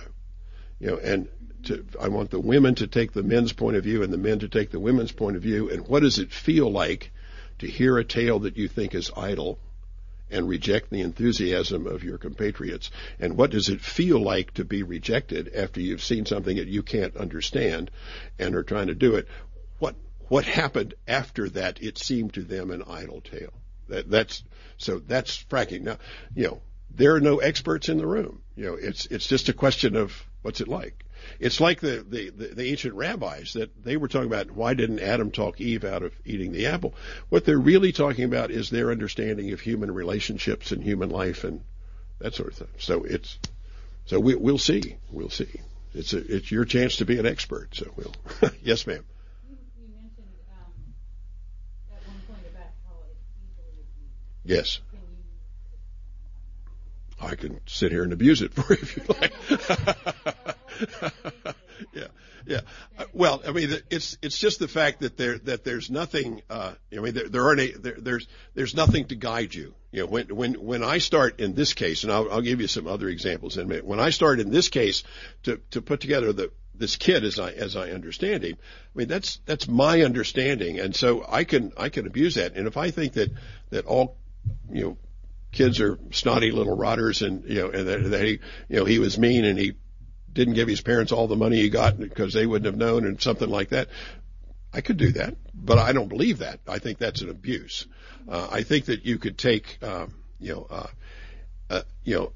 [0.80, 1.28] you know, and
[1.64, 4.40] to, I want the women to take the men's point of view and the men
[4.40, 5.70] to take the women's point of view.
[5.70, 7.12] And what does it feel like
[7.60, 9.60] to hear a tale that you think is idle
[10.30, 12.92] and reject the enthusiasm of your compatriots?
[13.20, 16.84] And what does it feel like to be rejected after you've seen something that you
[16.84, 17.92] can't understand
[18.38, 19.28] and are trying to do it?
[19.80, 19.96] What
[20.28, 21.82] what happened after that?
[21.82, 23.54] It seemed to them an idle tale.
[23.90, 24.44] That, that's
[24.78, 25.82] so that's fracking.
[25.82, 25.98] Now,
[26.36, 26.62] you know,
[26.94, 28.42] there are no experts in the room.
[28.56, 31.04] You know, it's it's just a question of what's it like.
[31.42, 35.02] It's like the, the, the, the ancient rabbis that they were talking about why didn't
[35.02, 36.96] Adam talk Eve out of eating the apple?
[37.28, 41.66] What they're really talking about is their understanding of human relationships and human life and
[42.20, 42.70] that sort of thing.
[42.78, 43.38] So it's
[44.06, 44.96] so we, we'll see.
[45.12, 45.50] We'll see.
[45.94, 47.76] It's a, it's your chance to be an expert.
[47.76, 48.16] So we'll.
[48.64, 49.04] yes, ma'am.
[49.50, 50.72] You, you mentioned um,
[51.92, 54.46] at one point about how it's easily abused.
[54.46, 54.80] Yes.
[54.92, 55.18] Can you
[57.28, 59.34] I can sit here and abuse it for you if you like.
[61.94, 62.08] yeah,
[62.46, 62.62] yeah.
[63.14, 66.42] Well, I mean, it's it's just the fact that there that there's nothing.
[66.50, 69.76] Uh, I mean, there, there aren't a, there, there's there's nothing to guide you.
[69.92, 72.68] You know, when when when I start in this case, and I'll, I'll give you
[72.68, 73.86] some other examples in a minute.
[73.86, 75.04] When I start in this case
[75.44, 78.58] to to put together the this kid as I as I understand him,
[78.96, 82.56] I mean that's that's my understanding, and so I can I can abuse that.
[82.56, 83.32] And if I think that
[83.72, 84.16] that all
[84.72, 84.98] you know
[85.58, 88.40] kids are snotty little rotters and you know and he
[88.70, 89.74] you know he was mean and he
[90.32, 93.20] didn't give his parents all the money he got because they wouldn't have known and
[93.20, 93.88] something like that.
[94.72, 96.60] I could do that but I don't believe that.
[96.68, 97.88] I think that's an abuse.
[98.30, 100.88] Uh, I think that you could take um, you know uh,
[101.70, 102.32] uh, you know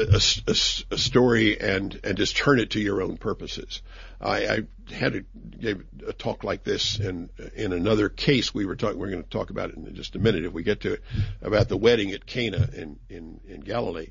[0.00, 3.82] a, a, a, story and and just turn it to your own purposes.
[4.20, 5.20] I, I had a,
[5.58, 8.98] gave a talk like this in in another case we were talking.
[8.98, 11.02] We're going to talk about it in just a minute if we get to it
[11.42, 14.10] about the wedding at Cana in in in Galilee,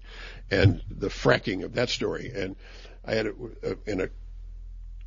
[0.49, 2.32] and the fracking of that story.
[2.36, 2.56] And
[3.06, 3.34] I had a,
[3.86, 4.10] in a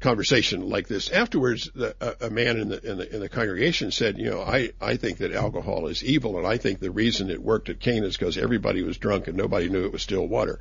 [0.02, 1.10] conversation like this.
[1.10, 4.42] Afterwards, the, a, a man in the, in the in the congregation said, "You know,
[4.42, 7.80] I I think that alcohol is evil, and I think the reason it worked at
[7.80, 10.60] Cana is because everybody was drunk and nobody knew it was still water."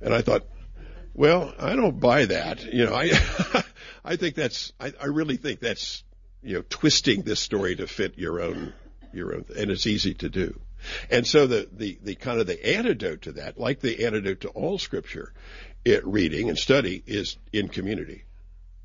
[0.00, 0.46] And I thought,
[1.14, 2.64] well, I don't buy that.
[2.64, 3.10] You know, I
[4.04, 6.04] I think that's I, I really think that's
[6.42, 8.72] you know twisting this story to fit your own
[9.12, 10.60] your own, and it's easy to do.
[11.10, 14.48] And so the, the, the kind of the antidote to that, like the antidote to
[14.48, 15.32] all scripture,
[15.84, 18.24] it reading and study is in community.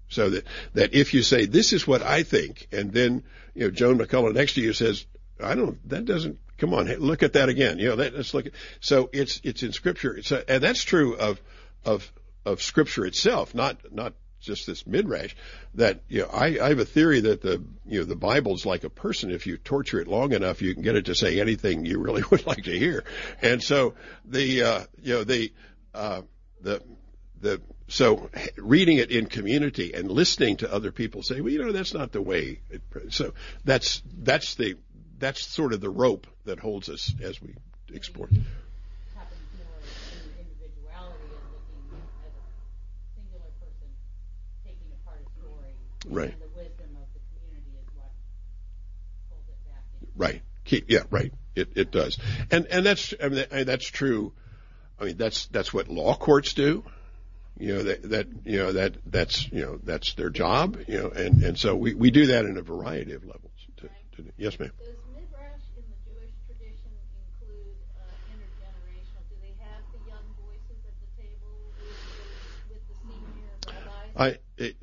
[0.10, 3.72] So that, that if you say, this is what I think, and then, you know,
[3.72, 5.06] Joan McCullough next to you says,
[5.42, 7.80] I don't, that doesn't, come on, look at that again.
[7.80, 10.18] You know, that, let's look at, so it's, it's in scripture.
[10.18, 11.42] It's a, and that's true of,
[11.86, 12.12] of,
[12.46, 15.36] of scripture itself, not, not just this midrash
[15.76, 18.84] that, you know, I, I have a theory that the, you know, the Bible's like
[18.84, 19.32] a person.
[19.32, 22.24] If you torture it long enough, you can get it to say anything you really
[22.32, 23.04] would like to hear.
[23.42, 23.96] And so
[24.26, 25.54] the, uh, you know, the,
[25.94, 26.22] uh,
[26.62, 26.82] the,
[27.42, 31.72] the so reading it in community and listening to other people say, well, you know,
[31.72, 32.60] that's not the way.
[32.70, 33.34] It, so
[33.66, 34.76] that's that's the
[35.18, 37.56] that's sort of the rope that holds us as we
[37.94, 38.28] explore.
[38.28, 39.66] happens more
[40.14, 42.46] in individuality and looking as a
[43.16, 43.90] singular person
[44.64, 45.74] taking apart a story.
[46.08, 46.34] Right.
[46.34, 48.12] And the wisdom of the community is what
[49.30, 50.08] pulls it back in.
[50.16, 50.42] Right.
[50.66, 51.04] Keep, yeah.
[51.10, 51.34] Right.
[51.56, 52.20] It it does.
[52.52, 54.34] And and that's I mean, that's true.
[55.00, 56.84] I mean that's that's what law courts do
[57.60, 61.10] you know that that you know that that's you know that's their job you know
[61.10, 64.58] and and so we we do that in a variety of levels to, to, yes
[64.60, 69.28] ma'am Does midrash in the Jewish tradition include uh, intergenerational?
[69.30, 69.84] Do they have
[74.20, 74.38] I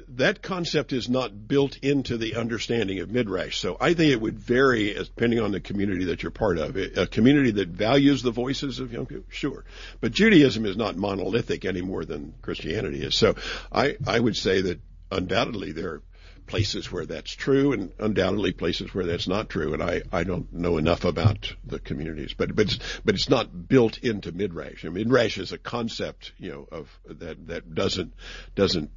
[0.08, 3.58] that concept is not built into the understanding of midrash.
[3.58, 6.76] So I think it would vary depending on the community that you're part of.
[6.76, 9.66] A community that values the voices of young people, sure,
[10.00, 13.14] but Judaism is not monolithic any more than Christianity is.
[13.14, 13.34] So
[13.70, 14.80] I I would say that
[15.12, 16.02] undoubtedly there are
[16.46, 19.74] places where that's true and undoubtedly places where that's not true.
[19.74, 23.68] And I, I don't know enough about the communities, but, but it's, but it's not
[23.68, 24.84] built into Midrash.
[24.84, 28.14] I mean, Midrash is a concept, you know, of that, that doesn't,
[28.54, 28.90] doesn't,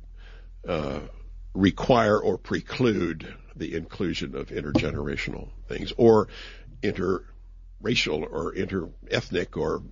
[0.68, 1.00] uh,
[1.54, 6.28] require or preclude the inclusion of intergenerational things or
[6.82, 9.84] interracial or interethnic or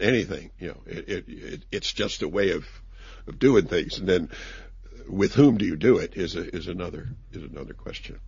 [0.00, 0.50] anything.
[0.58, 2.66] You know, it, it, it, it's just a way of,
[3.26, 3.98] of doing things.
[3.98, 4.30] And then
[5.08, 8.20] with whom do you do it is a, is another is another question.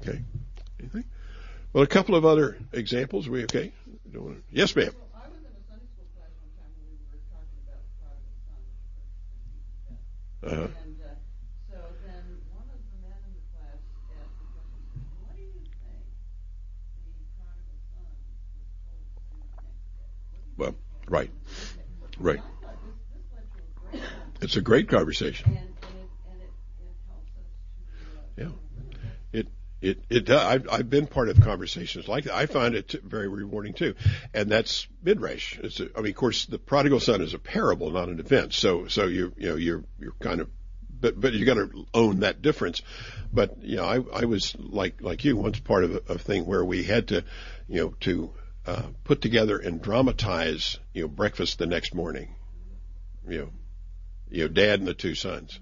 [0.00, 0.22] Okay.
[0.80, 1.04] Anything?
[1.72, 3.28] Well, a couple of other examples.
[3.28, 3.72] We okay?
[4.50, 4.92] Yes, ma'am.
[4.94, 7.80] Well, I was in a Sunday school class one time when we were talking about
[7.84, 8.60] the prodigal son.
[9.88, 10.35] Uh-huh.
[10.46, 11.10] And uh,
[11.70, 11.76] so
[12.06, 12.22] then
[12.54, 13.82] one of the men in the class
[14.14, 14.80] asked the question,
[15.26, 16.06] "What do you think
[17.02, 20.74] the prodigal son was told to do the next day?" What do you Well,
[21.08, 21.30] right,
[22.18, 22.38] right.
[22.38, 25.46] I thought this, this led to a great conversation, It's a great conversation.
[25.50, 27.82] and, and it and it, it helps us to.
[28.14, 28.52] Uh, Yeah.
[29.80, 30.40] It it does.
[30.40, 32.34] I've I've been part of conversations like that.
[32.34, 33.94] I find it very rewarding too,
[34.32, 35.58] and that's midrash.
[35.58, 38.54] It's a, I mean, of course, the prodigal son is a parable, not an event.
[38.54, 40.48] So so you you know you're you're kind of
[41.00, 42.82] but but you got to own that difference.
[43.32, 46.46] But you know, I I was like like you once part of a, a thing
[46.46, 47.24] where we had to
[47.68, 48.32] you know to
[48.66, 52.34] uh, put together and dramatize you know breakfast the next morning.
[53.28, 53.48] You know,
[54.30, 55.58] you know, dad and the two sons,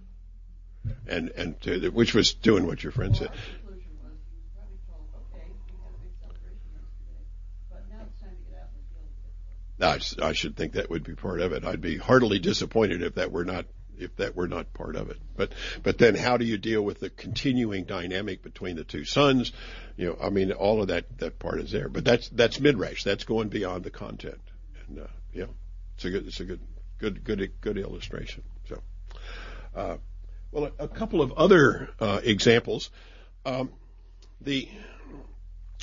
[1.06, 3.28] and and to, which was doing what your friend said.
[3.28, 7.24] Our conclusion was he was probably told, okay, we had a big celebration yesterday,
[7.70, 10.56] but now it's time to get out in the field and get I, I should
[10.56, 11.64] think that would be part of it.
[11.64, 13.66] I'd be heartily disappointed if that were not
[13.96, 15.18] if that were not part of it.
[15.36, 19.52] But but then how do you deal with the continuing dynamic between the two sons?
[19.96, 21.88] You know, I mean, all of that that part is there.
[21.88, 23.04] But that's that's midrash.
[23.04, 24.40] That's going beyond the content.
[24.88, 25.46] And uh, yeah,
[25.94, 26.60] it's a good it's a good
[26.98, 28.42] good good good illustration.
[28.68, 28.82] So,
[29.74, 29.96] uh,
[30.50, 32.90] well, a, a couple of other uh, examples.
[33.46, 33.70] Um,
[34.40, 34.68] the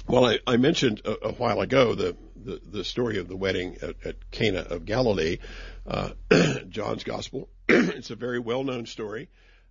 [0.08, 3.78] well, I, I mentioned a, a while ago the, the, the story of the wedding
[3.82, 5.38] at, at Cana of Galilee,
[5.88, 6.12] uh,
[6.70, 7.50] John's Gospel.
[7.70, 9.30] it's a very well known story.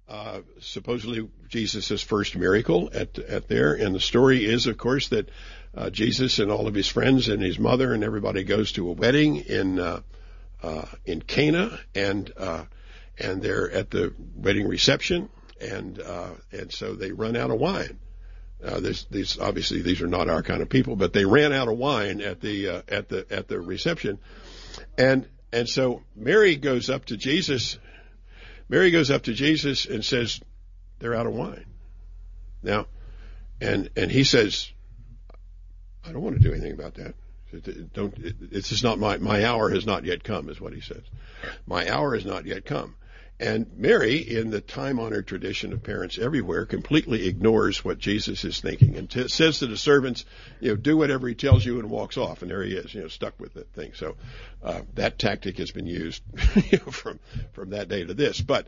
[0.08, 3.74] Uh, supposedly Jesus' first miracle at, at there.
[3.74, 5.28] And the story is, of course, that
[5.72, 8.92] uh, Jesus and all of his friends and his mother and everybody goes to a
[8.92, 10.00] wedding in, uh,
[10.64, 12.64] uh, in Cana and, uh,
[13.18, 15.28] and they're at the wedding reception
[15.60, 18.00] and, uh, and so they run out of wine.
[18.64, 21.78] Uh, these obviously these are not our kind of people, but they ran out of
[21.78, 24.18] wine at the uh, at the at the reception,
[24.98, 27.78] and and so Mary goes up to Jesus.
[28.68, 30.40] Mary goes up to Jesus and says,
[30.98, 31.64] "They're out of wine."
[32.62, 32.86] Now,
[33.62, 34.70] and and he says,
[36.04, 37.14] "I don't want to do anything about that.
[37.94, 38.14] Don't.
[38.52, 41.02] It's just not my my hour has not yet come," is what he says.
[41.66, 42.94] My hour has not yet come.
[43.41, 48.97] And Mary, in the time-honored tradition of parents everywhere, completely ignores what Jesus is thinking
[48.97, 50.26] and t- says to the servants,
[50.61, 52.43] you know, do whatever he tells you and walks off.
[52.43, 53.93] And there he is, you know, stuck with that thing.
[53.95, 54.16] So
[54.62, 56.22] uh, that tactic has been used
[56.70, 57.18] you know, from
[57.55, 58.43] from that day to this.
[58.43, 58.66] But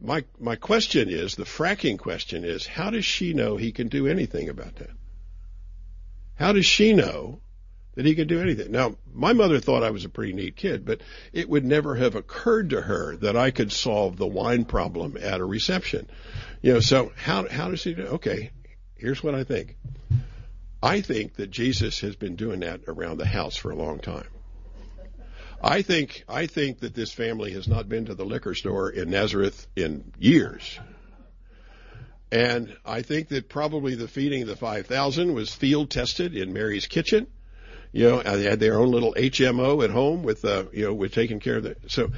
[0.00, 4.06] my my question is, the fracking question is, how does she know he can do
[4.06, 4.90] anything about that?
[6.36, 7.42] How does she know
[7.98, 8.70] that he could do anything.
[8.70, 11.00] Now, my mother thought I was a pretty neat kid, but
[11.32, 15.40] it would never have occurred to her that I could solve the wine problem at
[15.40, 16.08] a reception.
[16.62, 18.04] You know, so how how does he do?
[18.04, 18.52] Okay,
[18.94, 19.76] here's what I think.
[20.80, 24.28] I think that Jesus has been doing that around the house for a long time.
[25.60, 29.10] I think I think that this family has not been to the liquor store in
[29.10, 30.78] Nazareth in years.
[32.30, 36.86] And I think that probably the feeding of the 5,000 was field tested in Mary's
[36.86, 37.26] kitchen
[37.92, 41.12] you know, they had their own little HMO at home with, uh, you know, with
[41.12, 41.76] taking care of the.
[41.88, 42.10] So,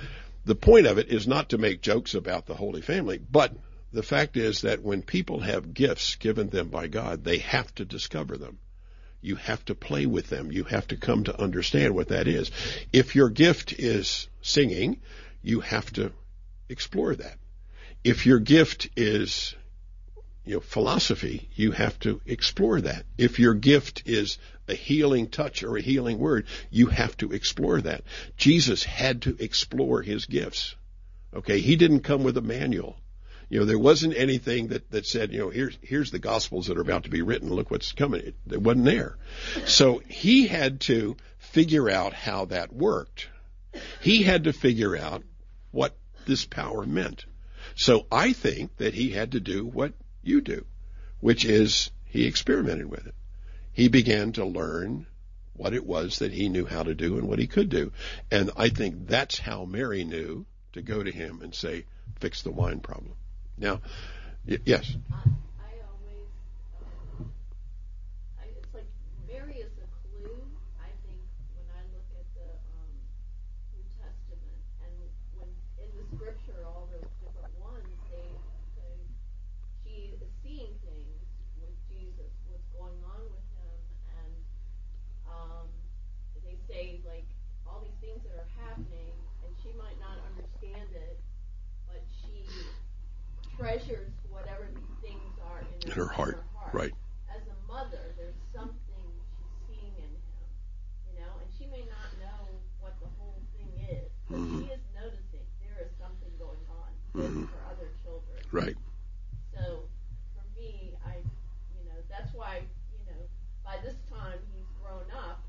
[0.44, 3.54] the point of it is not to make jokes about the Holy Family, but
[3.92, 7.84] the fact is that when people have gifts given them by God, they have to
[7.84, 8.58] discover them.
[9.20, 10.50] You have to play with them.
[10.50, 12.50] You have to come to understand what that is.
[12.92, 15.00] If your gift is singing,
[15.42, 16.12] you have to
[16.68, 17.36] explore that.
[18.02, 19.54] If your gift is
[20.44, 23.04] you know, philosophy, you have to explore that.
[23.18, 24.38] If your gift is
[24.68, 28.02] a healing touch or a healing word, you have to explore that.
[28.36, 30.74] Jesus had to explore his gifts.
[31.34, 32.96] Okay, he didn't come with a manual.
[33.48, 36.78] You know, there wasn't anything that, that said, you know, here's, here's the gospels that
[36.78, 37.52] are about to be written.
[37.52, 38.20] Look what's coming.
[38.20, 39.16] It, it wasn't there.
[39.66, 43.28] So he had to figure out how that worked.
[44.00, 45.24] He had to figure out
[45.72, 47.24] what this power meant.
[47.74, 50.64] So I think that he had to do what you do,
[51.20, 53.14] which is he experimented with it.
[53.72, 55.06] He began to learn
[55.54, 57.92] what it was that he knew how to do and what he could do.
[58.30, 61.84] And I think that's how Mary knew to go to him and say,
[62.18, 63.14] fix the wine problem.
[63.58, 63.80] Now,
[64.46, 64.96] y- yes.
[65.12, 65.20] I,
[65.60, 66.28] I always,
[67.20, 67.30] um,
[68.40, 68.88] I, it's like
[69.28, 70.36] Mary is a clue.
[70.80, 71.20] I think
[71.56, 72.48] when I look at the
[72.80, 72.92] um,
[73.76, 74.92] New Testament and
[75.36, 75.50] when
[75.80, 78.32] in the Scripture, all those different ones, they
[78.80, 78.94] say
[79.84, 81.20] she is seeing things
[81.60, 83.76] with Jesus, what's going on with him,
[84.24, 84.32] and
[85.28, 85.66] um,
[86.44, 87.26] they say like
[87.66, 89.14] all these things that are happening,
[89.44, 91.20] and she might not understand it,
[91.86, 92.46] but she
[93.58, 96.42] treasures whatever these things are in, In her heart,
[96.72, 96.94] right.
[97.28, 99.06] As a mother, there's something
[99.38, 100.44] she's seeing in him,
[101.06, 102.48] you know, and she may not know
[102.80, 104.66] what the whole thing is, but Mhm.
[104.66, 107.48] she is noticing there is something going on with Mhm.
[107.52, 108.38] her other children.
[108.50, 108.76] Right.
[109.54, 109.84] So
[110.34, 111.16] for me, I,
[111.76, 113.28] you know, that's why, you know,
[113.64, 115.42] by this time he's grown up.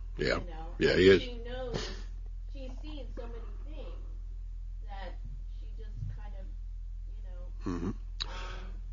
[0.81, 0.89] Yeah.
[0.89, 1.21] You know, Yeah, and he is.
[1.21, 1.89] She knows
[2.53, 3.87] she's seen so many things
[4.89, 5.17] that
[5.59, 6.45] she just kind of,
[7.07, 7.95] you know, hmm um,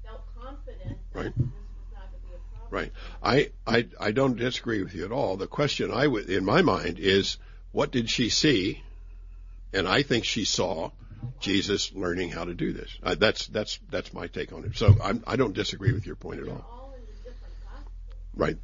[0.05, 1.24] felt confident Right.
[1.26, 2.70] this was not going to be a problem.
[2.70, 2.93] Right.
[3.22, 5.36] I, I, I don't disagree with you at all.
[5.36, 7.39] The question I would, in my mind is,
[7.72, 8.82] what did she see?
[9.72, 10.91] And I think she saw
[11.41, 12.91] Jesus learning how to do this.
[13.03, 14.76] Uh, that's, that's, that's my take on it.
[14.76, 16.64] So I'm, I don't disagree with your point at all.
[16.70, 18.16] all in the different gospels.
[18.34, 18.57] Right.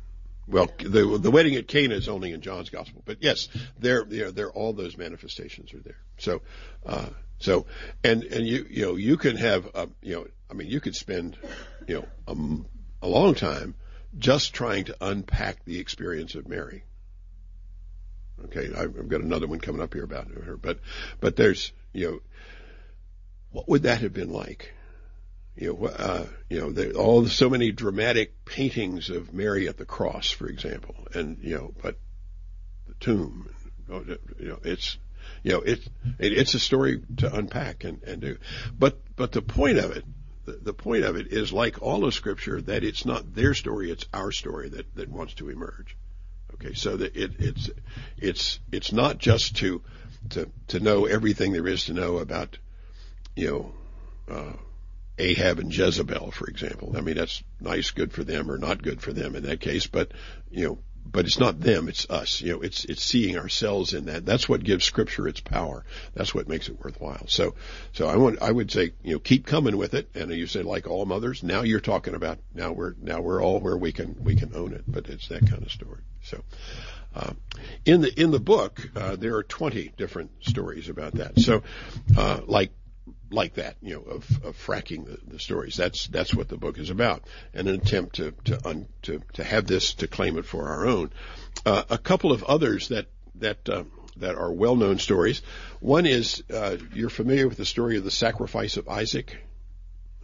[0.46, 4.30] Well, the the wedding at Cana is only in John's gospel, but yes, there, know,
[4.30, 5.96] there all those manifestations are there.
[6.18, 6.42] So,
[6.84, 7.06] uh,
[7.38, 7.66] so,
[8.02, 10.94] and and you you know you can have a, you know I mean you could
[10.94, 11.36] spend
[11.86, 13.74] you know a, a long time
[14.18, 16.84] just trying to unpack the experience of Mary.
[18.46, 20.78] Okay, I've got another one coming up here about her, but
[21.20, 22.20] but there's you know
[23.50, 24.74] what would that have been like?
[25.56, 29.84] You know, uh, you know, there, all so many dramatic paintings of Mary at the
[29.84, 31.96] cross, for example, and you know, but
[32.88, 33.48] the tomb,
[33.88, 34.98] you know, it's,
[35.42, 35.80] you know, it,
[36.18, 38.38] it it's a story to unpack and, and do,
[38.76, 40.04] but but the point of it,
[40.44, 43.90] the, the point of it is like all of Scripture that it's not their story,
[43.92, 45.96] it's our story that that wants to emerge.
[46.54, 47.70] Okay, so that it, it's
[48.16, 49.82] it's it's not just to
[50.30, 52.58] to to know everything there is to know about,
[53.36, 54.34] you know.
[54.34, 54.52] Uh,
[55.18, 56.94] Ahab and Jezebel, for example.
[56.96, 59.86] I mean, that's nice, good for them, or not good for them in that case.
[59.86, 60.12] But
[60.50, 62.40] you know, but it's not them; it's us.
[62.40, 64.26] You know, it's it's seeing ourselves in that.
[64.26, 65.84] That's what gives Scripture its power.
[66.14, 67.26] That's what makes it worthwhile.
[67.28, 67.54] So,
[67.92, 70.08] so I want I would say you know keep coming with it.
[70.14, 71.42] And you say like all mothers.
[71.42, 74.72] Now you're talking about now we're now we're all where we can we can own
[74.72, 74.84] it.
[74.86, 76.00] But it's that kind of story.
[76.22, 76.42] So.
[77.16, 77.32] Uh,
[77.84, 81.38] in the in the book, uh, there are 20 different stories about that.
[81.38, 81.62] So,
[82.16, 82.72] uh, like
[83.34, 85.76] like that, you know, of, of fracking the, the stories.
[85.76, 89.44] That's that's what the book is about, and an attempt to to un, to, to
[89.44, 91.10] have this to claim it for our own.
[91.66, 93.06] Uh, a couple of others that
[93.36, 93.84] that uh,
[94.16, 95.42] that are well-known stories.
[95.80, 99.36] One is uh, you're familiar with the story of the sacrifice of Isaac.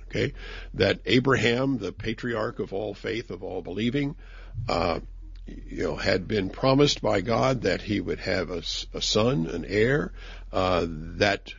[0.06, 0.32] Okay,
[0.74, 4.16] that Abraham, the patriarch of all faith, of all believing,
[4.68, 5.00] uh,
[5.46, 8.62] you know, had been promised by God that he would have a,
[8.94, 10.12] a son, an heir.
[10.52, 11.52] Uh, that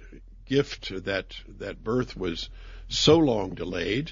[0.52, 2.50] gift, that that birth was
[2.90, 4.12] so long delayed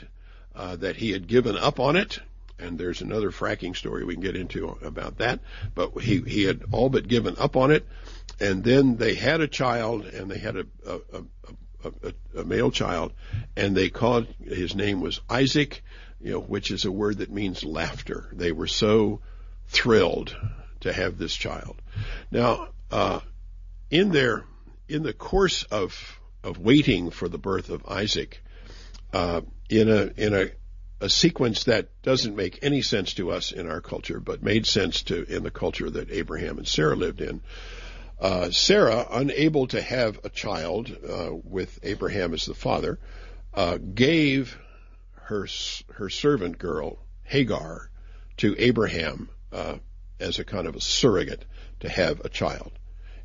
[0.56, 2.20] uh, that he had given up on it.
[2.58, 5.40] And there's another fracking story we can get into about that.
[5.76, 7.86] But he he had all but given up on it,
[8.40, 11.24] and then they had a child, and they had a a, a,
[11.84, 13.14] a, a male child,
[13.56, 15.84] and they called his name was Isaac,
[16.22, 18.30] you know, which is a word that means laughter.
[18.34, 19.22] They were so
[19.68, 20.36] thrilled
[20.82, 21.82] to have this child.
[22.32, 23.20] Now, uh,
[23.90, 24.44] in their
[24.90, 28.44] in the course of of waiting for the birth of Isaac,
[29.14, 30.52] uh, in a in a
[31.02, 35.04] a sequence that doesn't make any sense to us in our culture, but made sense
[35.04, 37.42] to in the culture that Abraham and Sarah lived in.
[38.20, 43.00] Uh, Sarah, unable to have a child uh, with Abraham as the father,
[43.54, 44.58] uh, gave
[45.14, 45.48] her
[45.94, 47.90] her servant girl Hagar
[48.38, 49.76] to Abraham uh,
[50.20, 51.46] as a kind of a surrogate
[51.80, 52.72] to have a child.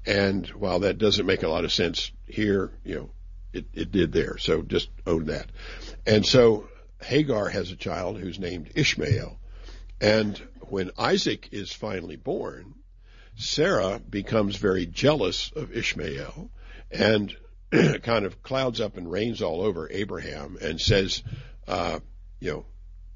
[0.07, 3.11] And while that doesn't make a lot of sense here, you know,
[3.53, 4.37] it, it did there.
[4.39, 5.47] So just own that.
[6.07, 6.69] And so
[7.03, 9.39] Hagar has a child who's named Ishmael.
[10.01, 12.75] And when Isaac is finally born,
[13.37, 16.51] Sarah becomes very jealous of Ishmael
[16.91, 17.35] and
[18.03, 21.23] kind of clouds up and rains all over Abraham and says,
[21.67, 22.01] uh,
[22.41, 22.67] you know,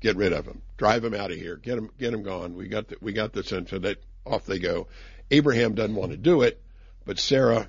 [0.00, 2.54] get rid of him, drive him out of here, get him, get him gone.
[2.54, 4.88] We got the, we got this, and so that off they go.
[5.30, 6.62] Abraham doesn't want to do it,
[7.08, 7.66] but Sarah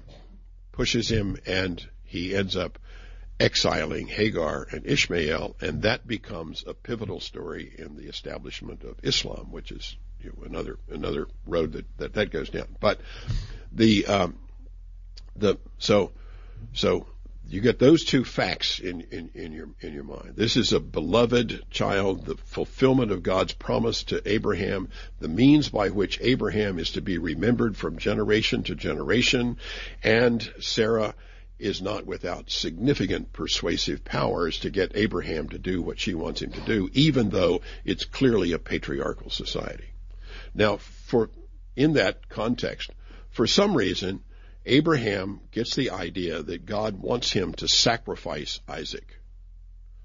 [0.73, 2.77] pushes him, and he ends up
[3.39, 9.53] exiling Hagar and Ishmael, and that becomes a pivotal story in the establishment of Islam,
[9.53, 12.75] which is you know, another another road that, that that goes down.
[12.81, 12.99] But
[13.71, 14.39] the um,
[15.37, 16.11] the so
[16.73, 17.07] so
[17.49, 20.33] you get those two facts in, in, in your in your mind.
[20.35, 24.89] This is a beloved child, the fulfillment of God's promise to Abraham,
[25.19, 29.57] the means by which Abraham is to be remembered from generation to generation,
[30.03, 31.15] and Sarah
[31.57, 36.51] is not without significant persuasive powers to get Abraham to do what she wants him
[36.51, 39.89] to do, even though it's clearly a patriarchal society.
[40.53, 41.29] Now, for
[41.75, 42.91] in that context,
[43.31, 44.21] for some reason,
[44.65, 49.19] Abraham gets the idea that God wants him to sacrifice Isaac.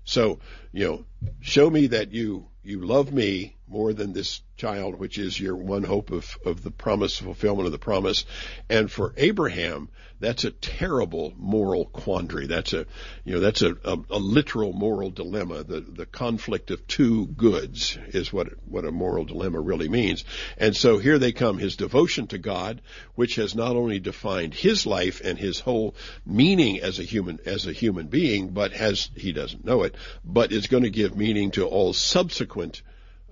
[0.05, 0.41] So,
[0.73, 1.05] you know,
[1.41, 5.83] show me that you you love me more than this child, which is your one
[5.83, 8.25] hope of, of the promise, fulfillment of the promise.
[8.69, 9.89] And for Abraham,
[10.21, 12.47] that's a terrible moral quandary.
[12.47, 12.87] That's a,
[13.25, 15.65] you know, that's a, a, a literal moral dilemma.
[15.65, 20.25] The, the conflict of two goods is what, what a moral dilemma really means.
[20.57, 22.81] And so here they come, his devotion to God,
[23.15, 25.95] which has not only defined his life and his whole
[26.25, 30.53] meaning as a human, as a human being, but has, he doesn't know it, but
[30.53, 32.83] is going to give meaning to all subsequent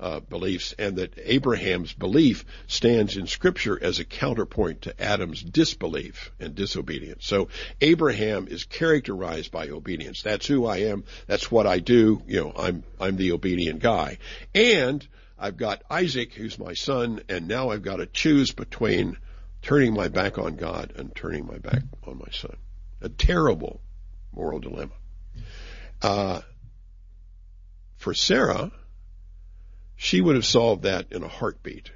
[0.03, 6.33] uh, beliefs, and that Abraham's belief stands in Scripture as a counterpoint to Adam's disbelief
[6.41, 7.25] and disobedience.
[7.25, 7.49] So
[7.81, 10.23] Abraham is characterized by obedience.
[10.23, 11.05] That's who I am.
[11.29, 12.21] That's what I do.
[12.27, 14.19] You know, I'm I'm the obedient guy,
[14.55, 15.07] and
[15.39, 19.17] I've got Isaac, who's my son, and now I've got to choose between
[19.63, 22.57] turning my back on God and turning my back on my son.
[23.01, 23.81] A terrible
[24.33, 24.93] moral dilemma.
[26.01, 26.41] Uh,
[27.97, 28.73] for Sarah,
[30.03, 31.93] she would have solved that in a heartbeat.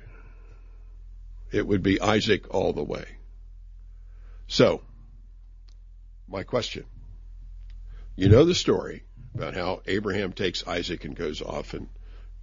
[1.51, 3.05] It would be Isaac all the way.
[4.47, 4.81] So,
[6.29, 6.85] my question.
[8.15, 9.03] You know the story
[9.35, 11.89] about how Abraham takes Isaac and goes off and,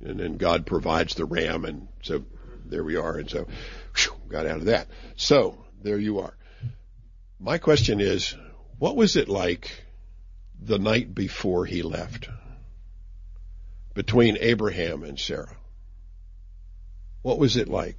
[0.04, 2.26] and then God provides the ram and so
[2.66, 3.48] there we are and so
[3.96, 4.90] whew, got out of that.
[5.16, 6.36] So, there you are.
[7.40, 8.36] My question is,
[8.80, 9.72] what was it like
[10.62, 12.28] the night before he left?
[13.94, 15.56] Between Abraham and Sarah.
[17.22, 17.98] What was it like?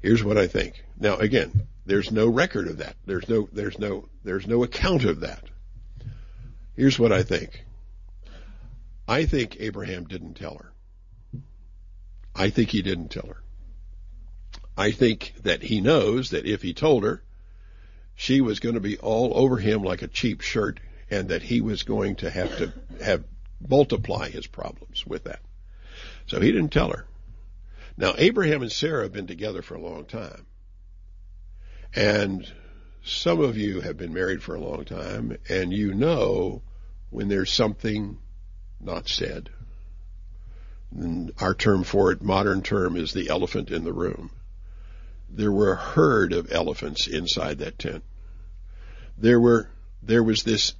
[0.00, 0.84] Here's what I think.
[0.98, 2.96] Now again, there's no record of that.
[3.06, 5.44] There's no, there's no, there's no account of that.
[6.76, 7.64] Here's what I think.
[9.06, 10.72] I think Abraham didn't tell her.
[12.34, 13.42] I think he didn't tell her.
[14.76, 17.22] I think that he knows that if he told her,
[18.16, 21.60] she was going to be all over him like a cheap shirt and that he
[21.60, 23.24] was going to have to have
[23.68, 25.40] multiply his problems with that.
[26.26, 27.06] So he didn't tell her.
[27.96, 30.46] Now, Abraham and Sarah have been together for a long time.
[31.94, 32.46] And
[33.04, 36.62] some of you have been married for a long time, and you know
[37.10, 38.18] when there's something
[38.80, 39.50] not said.
[40.90, 44.30] And our term for it, modern term, is the elephant in the room.
[45.28, 48.04] There were a herd of elephants inside that tent.
[49.16, 49.70] There were,
[50.02, 50.74] there was this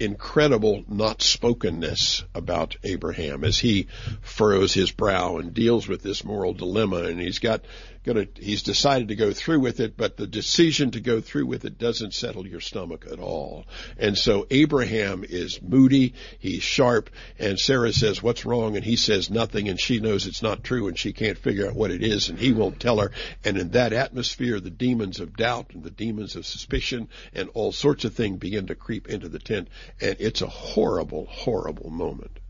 [0.00, 3.88] incredible not spokenness about Abraham as he
[4.20, 7.04] furrows his brow and deals with this moral dilemma.
[7.04, 7.62] And he's got
[8.08, 11.66] gonna he's decided to go through with it but the decision to go through with
[11.66, 13.66] it doesn't settle your stomach at all.
[13.98, 18.76] And so Abraham is moody he's sharp and Sarah says what's wrong?
[18.76, 21.74] And he says nothing and she knows it's not true and she can't figure out
[21.74, 23.12] what it is and he won't tell her.
[23.44, 27.72] And in that atmosphere the demons of doubt and the demons of suspicion and all
[27.72, 29.68] sorts of things begin to creep into the tent
[30.00, 32.40] and it's a horrible, horrible moment.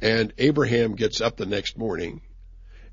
[0.00, 2.20] And Abraham gets up the next morning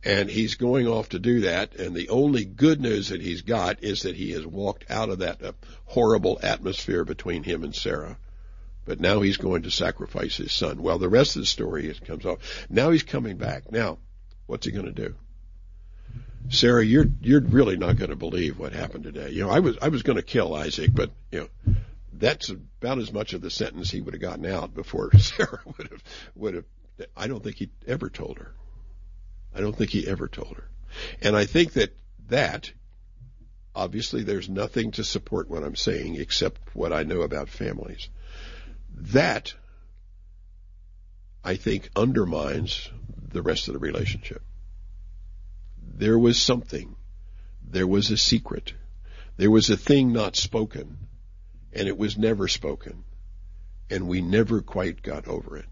[0.06, 1.76] and he's going off to do that.
[1.76, 5.20] And the only good news that he's got is that he has walked out of
[5.20, 5.52] that uh,
[5.86, 8.18] horrible atmosphere between him and Sarah.
[8.86, 10.84] But now he's going to sacrifice his son.
[10.84, 12.68] Well, the rest of the story comes off.
[12.70, 13.72] Now he's coming back.
[13.72, 13.98] Now,
[14.46, 15.16] what's he going to do?
[16.50, 19.32] Sarah, you're you're really not going to believe what happened today.
[19.32, 21.76] You know, I was I was going to kill Isaac, but you know,
[22.14, 25.90] that's about as much of the sentence he would have gotten out before Sarah would
[25.90, 26.04] have
[26.36, 26.66] would have.
[27.18, 28.54] I don't think he ever told her.
[29.56, 30.70] I don't think he ever told her,
[31.22, 31.96] and I think that
[32.28, 32.72] that
[33.74, 38.10] obviously there's nothing to support what I'm saying except what I know about families.
[38.94, 39.54] That
[41.44, 42.90] I think undermines
[43.32, 44.42] the rest of the relationship.
[45.98, 46.96] There was something.
[47.64, 48.74] There was a secret.
[49.38, 50.98] There was a thing not spoken
[51.76, 53.04] and it was never spoken.
[53.90, 55.66] And we never quite got over it.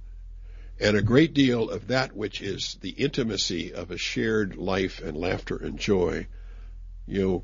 [0.80, 5.16] And a great deal of that which is the intimacy of a shared life and
[5.16, 6.28] laughter and joy,
[7.06, 7.44] you know,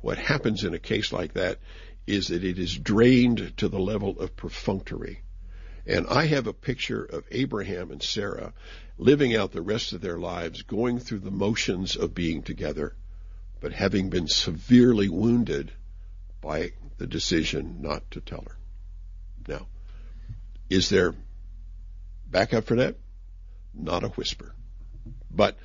[0.00, 1.58] what happens in a case like that
[2.06, 5.22] is that it is drained to the level of perfunctory.
[5.86, 8.52] And I have a picture of Abraham and Sarah
[8.98, 12.94] living out the rest of their lives, going through the motions of being together,
[13.60, 15.72] but having been severely wounded
[16.40, 18.56] by the decision not to tell her.
[19.46, 19.66] Now,
[20.68, 21.14] is there
[22.30, 22.96] backup for that?
[23.74, 24.54] Not a whisper.
[25.30, 25.56] But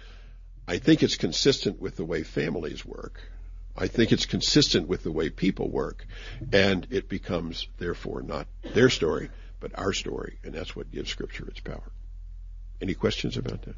[0.67, 3.19] I think it's consistent with the way families work.
[3.75, 6.05] I think it's consistent with the way people work.
[6.51, 10.37] And it becomes, therefore, not their story, but our story.
[10.43, 11.91] And that's what gives Scripture its power.
[12.81, 13.75] Any questions about that?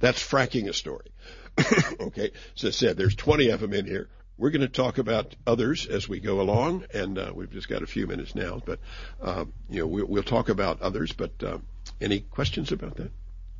[0.00, 1.10] That's fracking a story.
[2.00, 2.30] okay.
[2.56, 4.08] As I said, there's 20 of them in here.
[4.36, 7.82] We're going to talk about others as we go along, and uh, we've just got
[7.82, 8.62] a few minutes now.
[8.64, 8.78] But
[9.20, 11.12] uh, you know, we'll, we'll, talk about others.
[11.12, 11.58] But uh,
[12.00, 13.10] any questions about that?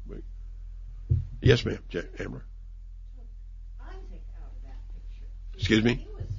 [0.09, 0.25] Wait.
[1.41, 2.45] Yes, ma'am, J- Amber.
[3.81, 5.27] Isaac out of that picture.
[5.55, 5.95] Excuse me.
[5.95, 6.31] He was.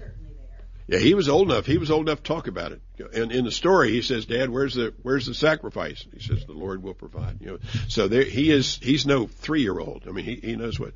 [0.91, 1.65] Yeah, he was old enough.
[1.65, 2.81] He was old enough to talk about it.
[3.13, 6.51] And in the story, he says, "Dad, where's the where's the sacrifice?" He says, "The
[6.51, 8.75] Lord will provide." You know, so there he is.
[8.75, 10.03] He's no three year old.
[10.05, 10.91] I mean, he he knows what.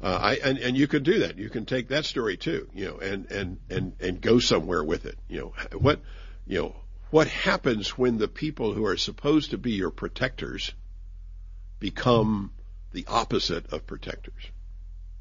[0.00, 1.36] Uh, I and and you can do that.
[1.36, 2.68] You can take that story too.
[2.72, 5.18] You know, and and and and go somewhere with it.
[5.28, 6.00] You know what.
[6.46, 6.76] You know
[7.10, 10.72] what happens when the people who are supposed to be your protectors
[11.78, 12.52] become
[12.92, 14.42] the opposite of protectors.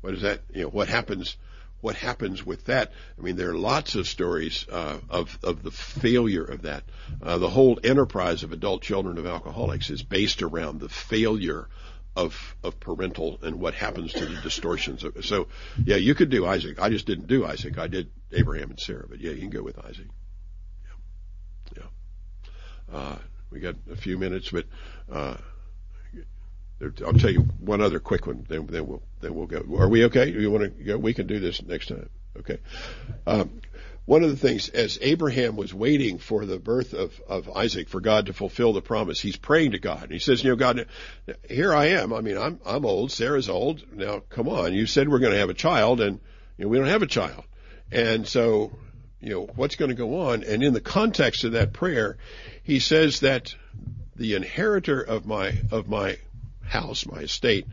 [0.01, 0.41] What is that?
[0.53, 1.37] You know what happens
[1.81, 2.91] what happens with that.
[3.17, 6.83] I mean, there are lots of stories uh, of of the failure of that.
[7.21, 11.67] Uh, the whole enterprise of adult children of alcoholics is based around the failure
[12.15, 15.05] of of parental and what happens to the distortions.
[15.21, 15.47] So,
[15.85, 16.81] yeah, you could do Isaac.
[16.81, 17.77] I just didn't do Isaac.
[17.77, 20.07] I did Abraham and Sarah, but yeah, you can go with Isaac.
[21.75, 21.83] Yeah.
[22.91, 23.17] Uh,
[23.51, 24.65] we got a few minutes, but.
[25.11, 25.37] Uh,
[26.79, 29.65] I'll tell you one other quick one, then, then we'll then we'll go.
[29.79, 30.29] Are we okay?
[30.29, 30.97] You want to go?
[30.99, 32.07] We can do this next time.
[32.37, 32.59] Okay.
[33.25, 33.61] Um,
[34.05, 37.99] one of the things, as Abraham was waiting for the birth of, of Isaac, for
[37.99, 40.11] God to fulfill the promise, he's praying to God.
[40.11, 40.85] He says, you know, God,
[41.49, 42.13] here I am.
[42.13, 43.11] I mean, I'm, I'm old.
[43.11, 43.83] Sarah's old.
[43.91, 44.73] Now, come on.
[44.73, 46.21] You said we're going to have a child and,
[46.57, 47.43] you know, we don't have a child.
[47.91, 48.71] And so,
[49.19, 50.43] you know, what's going to go on?
[50.43, 52.17] And in the context of that prayer,
[52.63, 53.55] he says that
[54.15, 56.17] the inheritor of my, of my
[56.63, 57.65] house, my estate,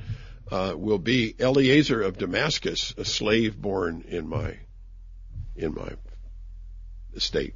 [0.51, 4.59] uh, will be Eliezer of Damascus, a slave born in my
[5.57, 5.91] in my
[7.15, 7.55] estate.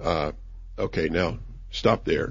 [0.00, 0.32] Uh,
[0.78, 1.38] okay, now
[1.70, 2.30] stop there.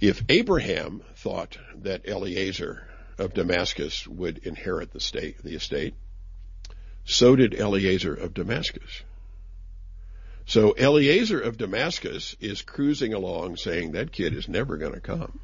[0.00, 2.86] If Abraham thought that Eliezer
[3.18, 5.94] of Damascus would inherit the state, the estate,
[7.06, 9.02] so did Eliezer of Damascus.
[10.44, 15.40] So Eliezer of Damascus is cruising along saying that kid is never going to come.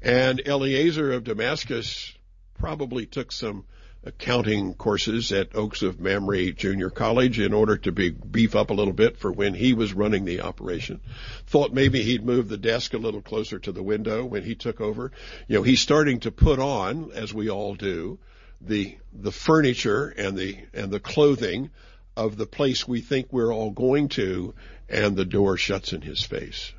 [0.00, 2.12] And Eliezer of Damascus
[2.58, 3.64] probably took some
[4.04, 8.74] accounting courses at Oaks of Mamre Junior College in order to be beef up a
[8.74, 11.00] little bit for when he was running the operation.
[11.46, 14.80] Thought maybe he'd move the desk a little closer to the window when he took
[14.80, 15.12] over.
[15.46, 18.18] You know, he's starting to put on, as we all do,
[18.66, 21.70] the the furniture and the and the clothing
[22.16, 24.54] of the place we think we're all going to,
[24.88, 26.72] and the door shuts in his face.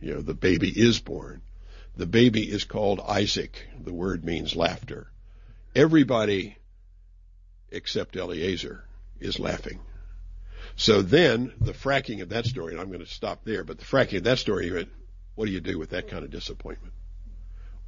[0.00, 1.42] You know, the baby is born.
[1.96, 3.66] The baby is called Isaac.
[3.82, 5.08] The word means laughter.
[5.74, 6.56] Everybody
[7.70, 8.84] except Eliezer
[9.20, 9.80] is laughing.
[10.76, 13.84] So then the fracking of that story, and I'm going to stop there, but the
[13.84, 14.86] fracking of that story,
[15.34, 16.94] what do you do with that kind of disappointment?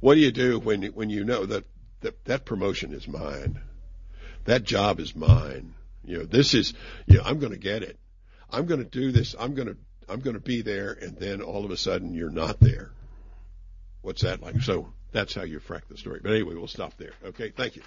[0.01, 1.63] What do you do when when you know that
[2.01, 3.59] that, that promotion is mine?
[4.45, 5.73] That job is mine.
[6.03, 6.73] You know, this is,
[7.05, 7.99] you know, I'm going to get it.
[8.49, 9.35] I'm going to do this.
[9.39, 9.77] I'm going to,
[10.09, 10.91] I'm going to be there.
[10.91, 12.91] And then all of a sudden you're not there.
[14.01, 14.61] What's that like?
[14.61, 16.19] So that's how you frack the story.
[16.21, 17.13] But anyway, we'll stop there.
[17.23, 17.49] Okay.
[17.49, 17.83] Thank you.